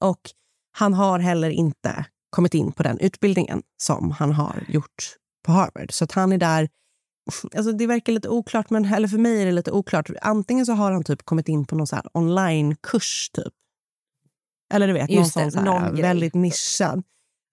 [0.00, 0.20] Och
[0.76, 5.92] han har heller inte kommit in på den utbildningen som han har gjort på Harvard.
[5.92, 6.68] Så att han är där...
[7.56, 10.10] Alltså det verkar lite oklart, men, eller för mig är det lite oklart.
[10.22, 13.52] Antingen så har han typ kommit in på någon så här online-kurs, typ.
[14.74, 17.02] Eller du vet, någon Just det, sån så här, någon väldigt nischad.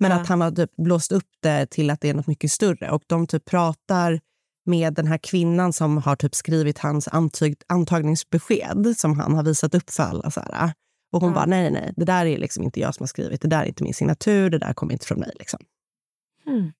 [0.01, 2.91] Men att han har typ blåst upp det till att det är något mycket större.
[2.91, 4.19] Och de typ pratar
[4.65, 9.75] med den här kvinnan som har typ skrivit hans antyg, antagningsbesked som han har visat
[9.75, 10.31] upp för alla.
[10.31, 10.73] Så här.
[11.13, 11.35] Och hon Ja.
[11.35, 13.41] bara, nej, nej, det där är liksom inte jag som har skrivit.
[13.41, 14.49] Det där är inte min signatur.
[14.49, 15.31] Det där kommer inte från mig.
[15.39, 15.59] Liksom.
[16.47, 16.71] Mm.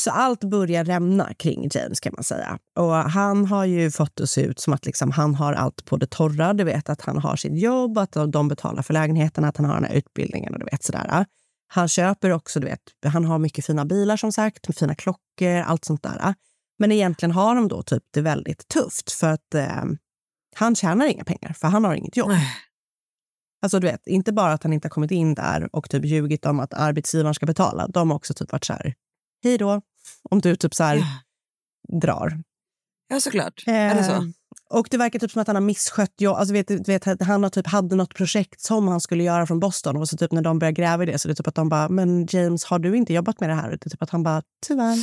[0.00, 2.58] Så allt börjar rämna kring James kan man säga.
[2.78, 5.96] Och han har ju fått det se ut som att liksom han har allt på
[5.96, 6.54] det torra.
[6.54, 9.74] Du vet att han har sitt jobb, att de betalar för lägenheten, att han har
[9.74, 11.26] den här utbildningen och du vet sådär.
[11.68, 15.84] Han köper också, du vet, han har mycket fina bilar som sagt, fina klockor, allt
[15.84, 16.34] sånt där.
[16.78, 19.84] Men egentligen har de då typ det väldigt tufft för att eh,
[20.56, 22.30] han tjänar inga pengar för han har inget jobb.
[23.62, 26.46] Alltså du vet, inte bara att han inte har kommit in där och typ ljugit
[26.46, 27.88] om att arbetsgivaren ska betala.
[27.88, 28.94] De har också typ varit så här,
[29.44, 29.82] hej då,
[30.30, 31.04] om du typ så här
[32.00, 32.42] drar.
[33.08, 33.64] Ja, såklart.
[33.66, 34.32] är det så?
[34.70, 36.36] Och det verkar typ som att han har misskött jobb.
[36.36, 39.96] Alltså vet, vet, han har typ hade något projekt som han skulle göra från Boston
[39.96, 41.68] och så typ när de börjar gräva i det så det är typ att de
[41.68, 43.64] bara, men James har du inte jobbat med det här?
[43.64, 44.98] Och det är typ att han bara, tyvärr.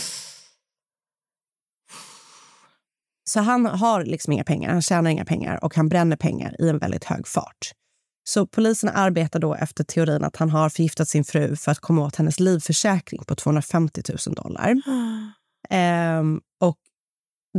[3.29, 6.69] Så han har liksom inga pengar, han tjänar inga pengar och han bränner pengar i
[6.69, 7.71] en väldigt hög fart.
[8.23, 12.05] Så polisen arbetar då efter teorin att han har förgiftat sin fru för att komma
[12.05, 14.75] åt hennes livförsäkring på 250 000 dollar.
[15.69, 16.77] Ehm, och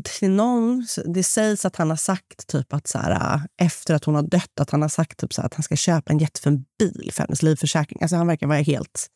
[0.05, 4.05] till någon, det sägs att han har sagt typ att så här, äh, efter att
[4.05, 6.19] hon har dött att han har sagt typ så här, att han ska köpa en
[6.19, 8.03] jättefin bil för hennes livförsäkring.
[8.03, 9.07] Alltså han verkar vara helt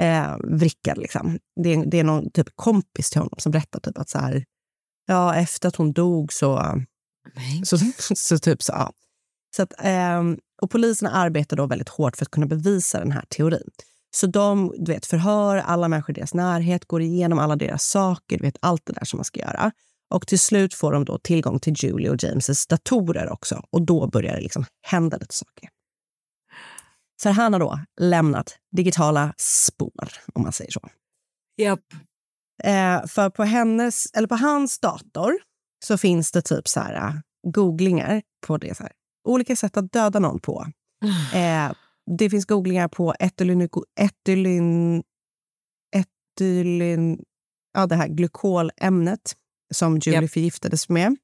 [0.00, 0.98] eh, vrickad.
[0.98, 1.38] Liksom.
[1.62, 4.44] Det, är, det är någon typ kompis till honom som berättar typ att så här,
[5.06, 6.82] ja, efter att hon dog så...
[7.64, 7.78] Så,
[8.14, 8.92] så typ så, ja.
[9.56, 13.24] så att, ehm, och poliserna arbetar då väldigt hårt för att kunna bevisa den här
[13.28, 13.70] teorin.
[14.10, 18.38] Så de du vet, förhör alla människor i deras närhet, går igenom alla deras saker,
[18.38, 19.72] du vet, allt det där som man ska göra.
[20.10, 23.64] Och till slut får de då tillgång till Julie och James datorer också.
[23.70, 25.68] Och då börjar det liksom hända lite saker.
[27.22, 30.88] Så han har då lämnat digitala spår, om man säger så.
[31.56, 31.80] Japp.
[32.62, 35.32] Eh, för på, hennes, eller på hans dator
[35.84, 37.14] så finns det typ så här, eh,
[37.52, 38.76] googlingar på det.
[38.76, 38.92] Så här,
[39.28, 40.66] olika sätt att döda någon på.
[41.34, 41.72] Eh,
[42.18, 43.68] det finns googlingar på etylyn,
[45.96, 47.24] etylyn,
[47.72, 49.36] ja, det här glykolämnet
[49.74, 51.16] som Julie förgiftades med.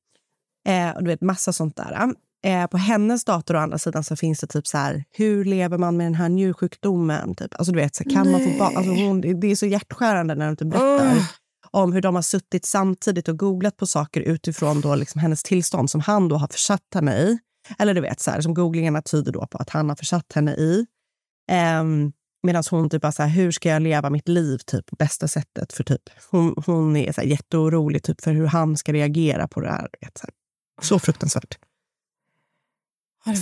[0.68, 2.14] Eh, och du vet, massa sånt där.
[2.44, 5.78] Eh, på hennes dator å andra sidan så finns det typ så här, hur lever
[5.78, 7.34] man med den här njursjukdomen?
[7.34, 7.54] Typ.
[7.54, 10.56] Alltså du vet, så kan man få alltså hon, det är så hjärtskärande när de
[10.56, 11.22] typ berättar
[11.70, 15.90] om hur de har suttit samtidigt och googlat på saker utifrån då liksom hennes tillstånd
[15.90, 17.38] som han då har försatt henne i.
[17.78, 20.54] Eller du vet, så här, som googlingarna tyder då på att han har försatt henne
[20.54, 20.86] i.
[21.80, 22.12] Um,
[22.46, 25.28] Medan hon typ bara så här, hur ska jag leva mitt liv typ, på bästa
[25.28, 25.72] sättet?
[25.72, 29.60] För typ, hon, hon är så här, jätteorolig typ, för hur han ska reagera på
[29.60, 29.88] det här.
[30.00, 30.34] Vet, så, här.
[30.82, 31.58] så fruktansvärt.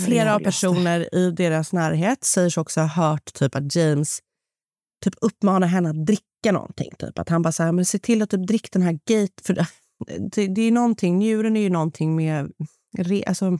[0.05, 4.19] Flera av personer i deras närhet säger sig också ha hört typ att James
[5.03, 6.91] typ uppmanar henne att dricka någonting.
[6.99, 7.19] Typ.
[7.19, 9.43] Att han bara säger, men se till att typ drick den här gate...
[9.43, 9.53] För
[10.35, 12.51] det, det är någonting, njuren är ju någonting med...
[12.97, 13.57] Re, alltså,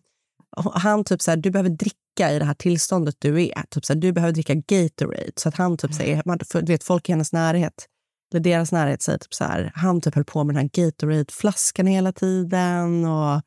[0.74, 3.64] han typ så här, du behöver dricka i det här tillståndet du är.
[3.70, 5.32] Typ så här, du behöver dricka Gatorade.
[5.36, 7.86] Så att han typ säger, man, för, du vet, folk i hennes närhet,
[8.34, 11.88] eller deras närhet säger typ så här, han typ höll på med den här Gatorade-flaskan
[11.88, 13.06] hela tiden.
[13.06, 13.42] Och,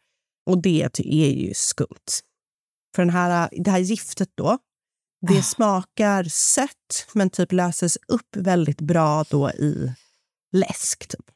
[0.47, 2.23] och det är ju skumt.
[2.97, 4.59] För den här, det här giftet då,
[5.27, 9.93] det smakar sött men typ löses upp väldigt bra då i
[10.53, 11.09] läsk.
[11.09, 11.31] Typ.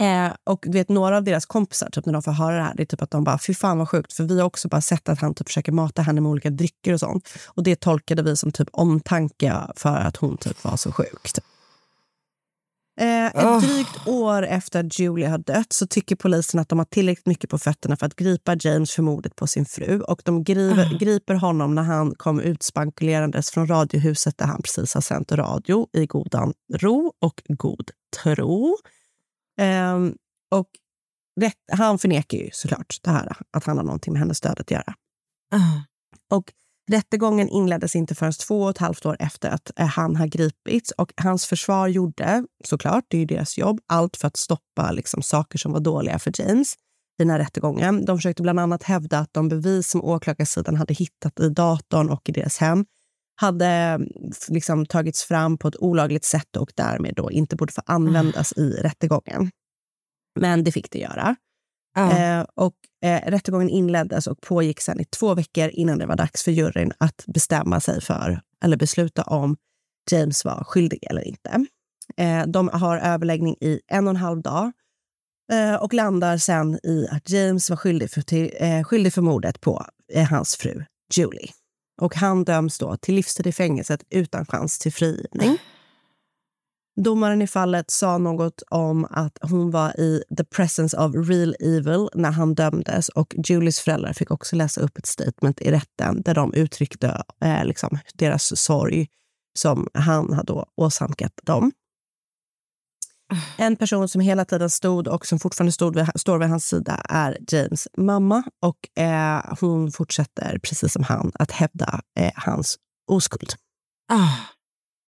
[0.00, 2.74] Eh, och du vet, några av deras kompisar, typ, när de får höra det här,
[2.76, 4.80] det är typ att de bara, fy fan vad sjukt, för vi har också bara
[4.80, 7.28] sett att han typ försöker mata henne med olika drycker och sånt.
[7.46, 11.32] Och det tolkade vi som typ omtanke för att hon typ var så sjuk.
[11.32, 11.44] Typ.
[13.00, 13.60] Eh, ett Ah.
[13.60, 17.50] drygt år efter att Julia har dött så tycker polisen att de har tillräckligt mycket
[17.50, 20.00] på fötterna för att gripa James för mordet på sin fru.
[20.00, 25.00] Och de griper, griper honom när han kom utspankulerandes från radiohuset där han precis har
[25.00, 27.90] sänt radio i godan ro och god
[28.22, 28.76] tro.
[29.56, 30.14] Ehm,
[30.50, 30.68] och
[31.40, 34.70] rätt, han förnekar ju såklart det här, att han har någonting med hennes död att
[34.70, 34.94] göra.
[36.30, 36.52] Och
[36.90, 40.90] rättegången inleddes inte förrän två och ett halvt år efter att eh, han har gripits.
[40.90, 45.22] Och hans försvar gjorde, såklart, det är ju deras jobb, allt för att stoppa liksom,
[45.22, 46.74] saker som var dåliga för James
[47.18, 48.04] i den här rättegången.
[48.04, 52.28] De försökte bland annat hävda att de bevis som åklagarsidan hade hittat i datorn och
[52.28, 52.84] i deras hem
[53.36, 54.08] hade mm,
[54.48, 58.70] liksom tagits fram på ett olagligt sätt och därmed då inte borde få användas i
[58.70, 59.50] rättegången.
[60.40, 61.36] Men det fick det göra.
[61.96, 62.74] Eh, och
[63.04, 66.92] eh, rättegången inleddes och pågick sedan i två veckor innan det var dags för juryn
[66.98, 69.56] att bestämma sig för, eller besluta om
[70.10, 71.66] James var skyldig eller inte.
[72.16, 74.72] Eh, de har överläggning i en och en halv dag
[75.52, 79.60] eh, och landar sen i att James var skyldig för, till, eh, skyldig för mordet
[79.60, 80.84] på eh, hans fru
[81.14, 81.50] Julie.
[82.02, 85.58] Och han döms då till livstid i fängelset utan chans till frigivning.
[87.00, 92.08] Domaren i fallet sa något om att hon var i the presence of real evil
[92.14, 96.34] när han dömdes och Julies föräldrar fick också läsa upp ett statement i rätten där
[96.34, 99.08] de uttryckte eh, liksom, deras sorg
[99.58, 101.72] som han hade åsamkat dem.
[103.56, 106.94] En person som hela tiden stod och som fortfarande stod vid, står vid hans sida
[107.08, 112.76] är James mamma och eh, hon fortsätter, precis som han, att hävda eh, hans
[113.10, 113.54] oskuld.
[114.12, 114.28] Ah.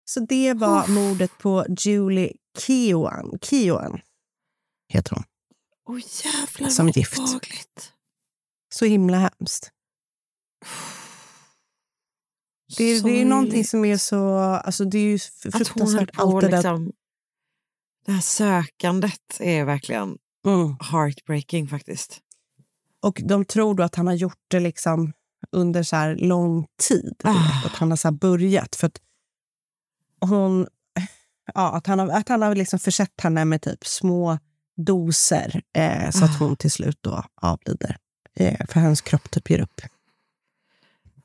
[0.05, 3.39] Så det var mordet på Julie Keown.
[3.43, 4.01] Keown
[4.93, 5.25] heter hon.
[5.89, 7.19] Åh jävlar Som vad gift.
[7.19, 7.93] obehagligt.
[8.75, 9.71] Så himla hemskt.
[12.77, 14.39] Det, det är någonting som är så...
[14.39, 16.57] Alltså det är ju Att hon höll fruktansvärt på allt det där.
[16.57, 16.93] liksom,
[18.07, 20.77] Det här sökandet är verkligen Mm.
[20.81, 22.21] heartbreaking faktiskt.
[23.03, 25.13] Och de tror då att han har gjort det liksom
[25.53, 27.15] under så här lång tid.
[27.25, 27.67] Ah.
[27.67, 28.77] Att han har så här börjat.
[28.77, 29.01] För att
[30.21, 30.67] hon...
[31.55, 34.39] Ja, att han har, att han har liksom försett henne med typ små
[34.77, 36.25] doser eh, så Ah.
[36.25, 37.97] att hon till slut då avlider.
[38.35, 39.81] Eh, för hennes kropp typ ger upp.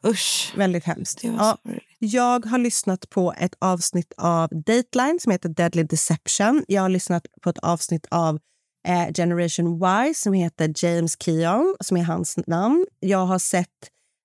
[0.08, 0.54] Usch.
[0.58, 1.22] Väldigt hemskt.
[1.22, 1.58] Det var Ja.
[2.04, 6.66] Jag har lyssnat på ett avsnitt av Dateline som heter Deadly Deception.
[6.68, 8.40] Jag har lyssnat på ett avsnitt av
[8.88, 12.86] eh, Generation Y som heter James Keon, som är hans namn.
[13.00, 13.68] Jag har sett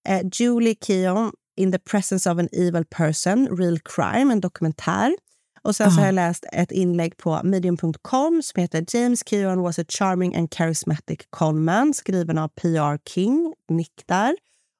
[0.09, 5.16] eh, Julie Keon in the presence of an evil person, Real Crime, en dokumentär.
[5.62, 6.01] Och sen så Ah.
[6.01, 10.55] har jag läst ett inlägg på medium.com som heter James Keon was a charming and
[10.55, 14.37] charismatic conman, skriven av PR King, Nick där.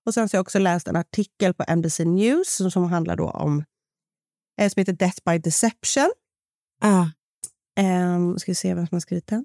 [0.07, 3.17] Och sen så har jag också läst en artikel på NBC News som, som handlar
[3.17, 3.65] då om
[4.61, 6.11] eh, som heter Death by Deception.
[6.81, 7.07] Ah.
[7.81, 9.45] Um, ska vi se vem som har skrivit den?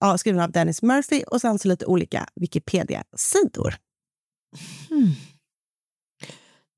[0.00, 3.74] Ja, skriven av Dennis Murphy och sen så lite olika Wikipedia-sidor.
[4.88, 5.12] Hmm.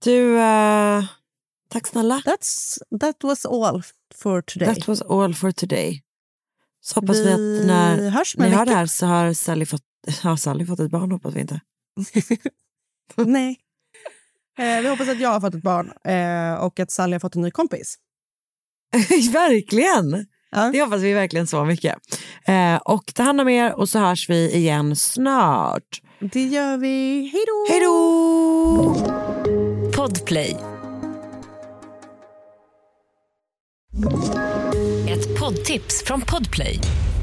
[0.05, 1.05] Du, eh,
[1.69, 2.23] tack snälla.
[2.25, 3.83] That's, that was all
[4.15, 4.75] for today.
[4.75, 6.03] That was all for today.
[6.81, 7.97] Så hoppas vi, Vi att när
[8.37, 9.85] ni hör det här så har Sally fått,
[10.23, 11.61] har Sally fått ett barn, hoppas vi inte.
[13.27, 13.59] Nej.
[14.59, 17.35] Eh, vi hoppas att jag har fått ett barn eh, och att Sally har fått
[17.35, 17.97] en ny kompis.
[19.33, 20.27] verkligen!
[20.51, 20.71] Ja.
[20.73, 21.97] Det hoppas vi verkligen så mycket.
[22.45, 26.01] Eh, och ta hand om er och så hörs vi igen snart.
[26.21, 27.31] Det gör vi.
[27.33, 27.67] Hej då!
[27.73, 28.95] Hej då!
[29.97, 30.57] Podplay.
[35.09, 36.81] Ett poddtips från Podplay.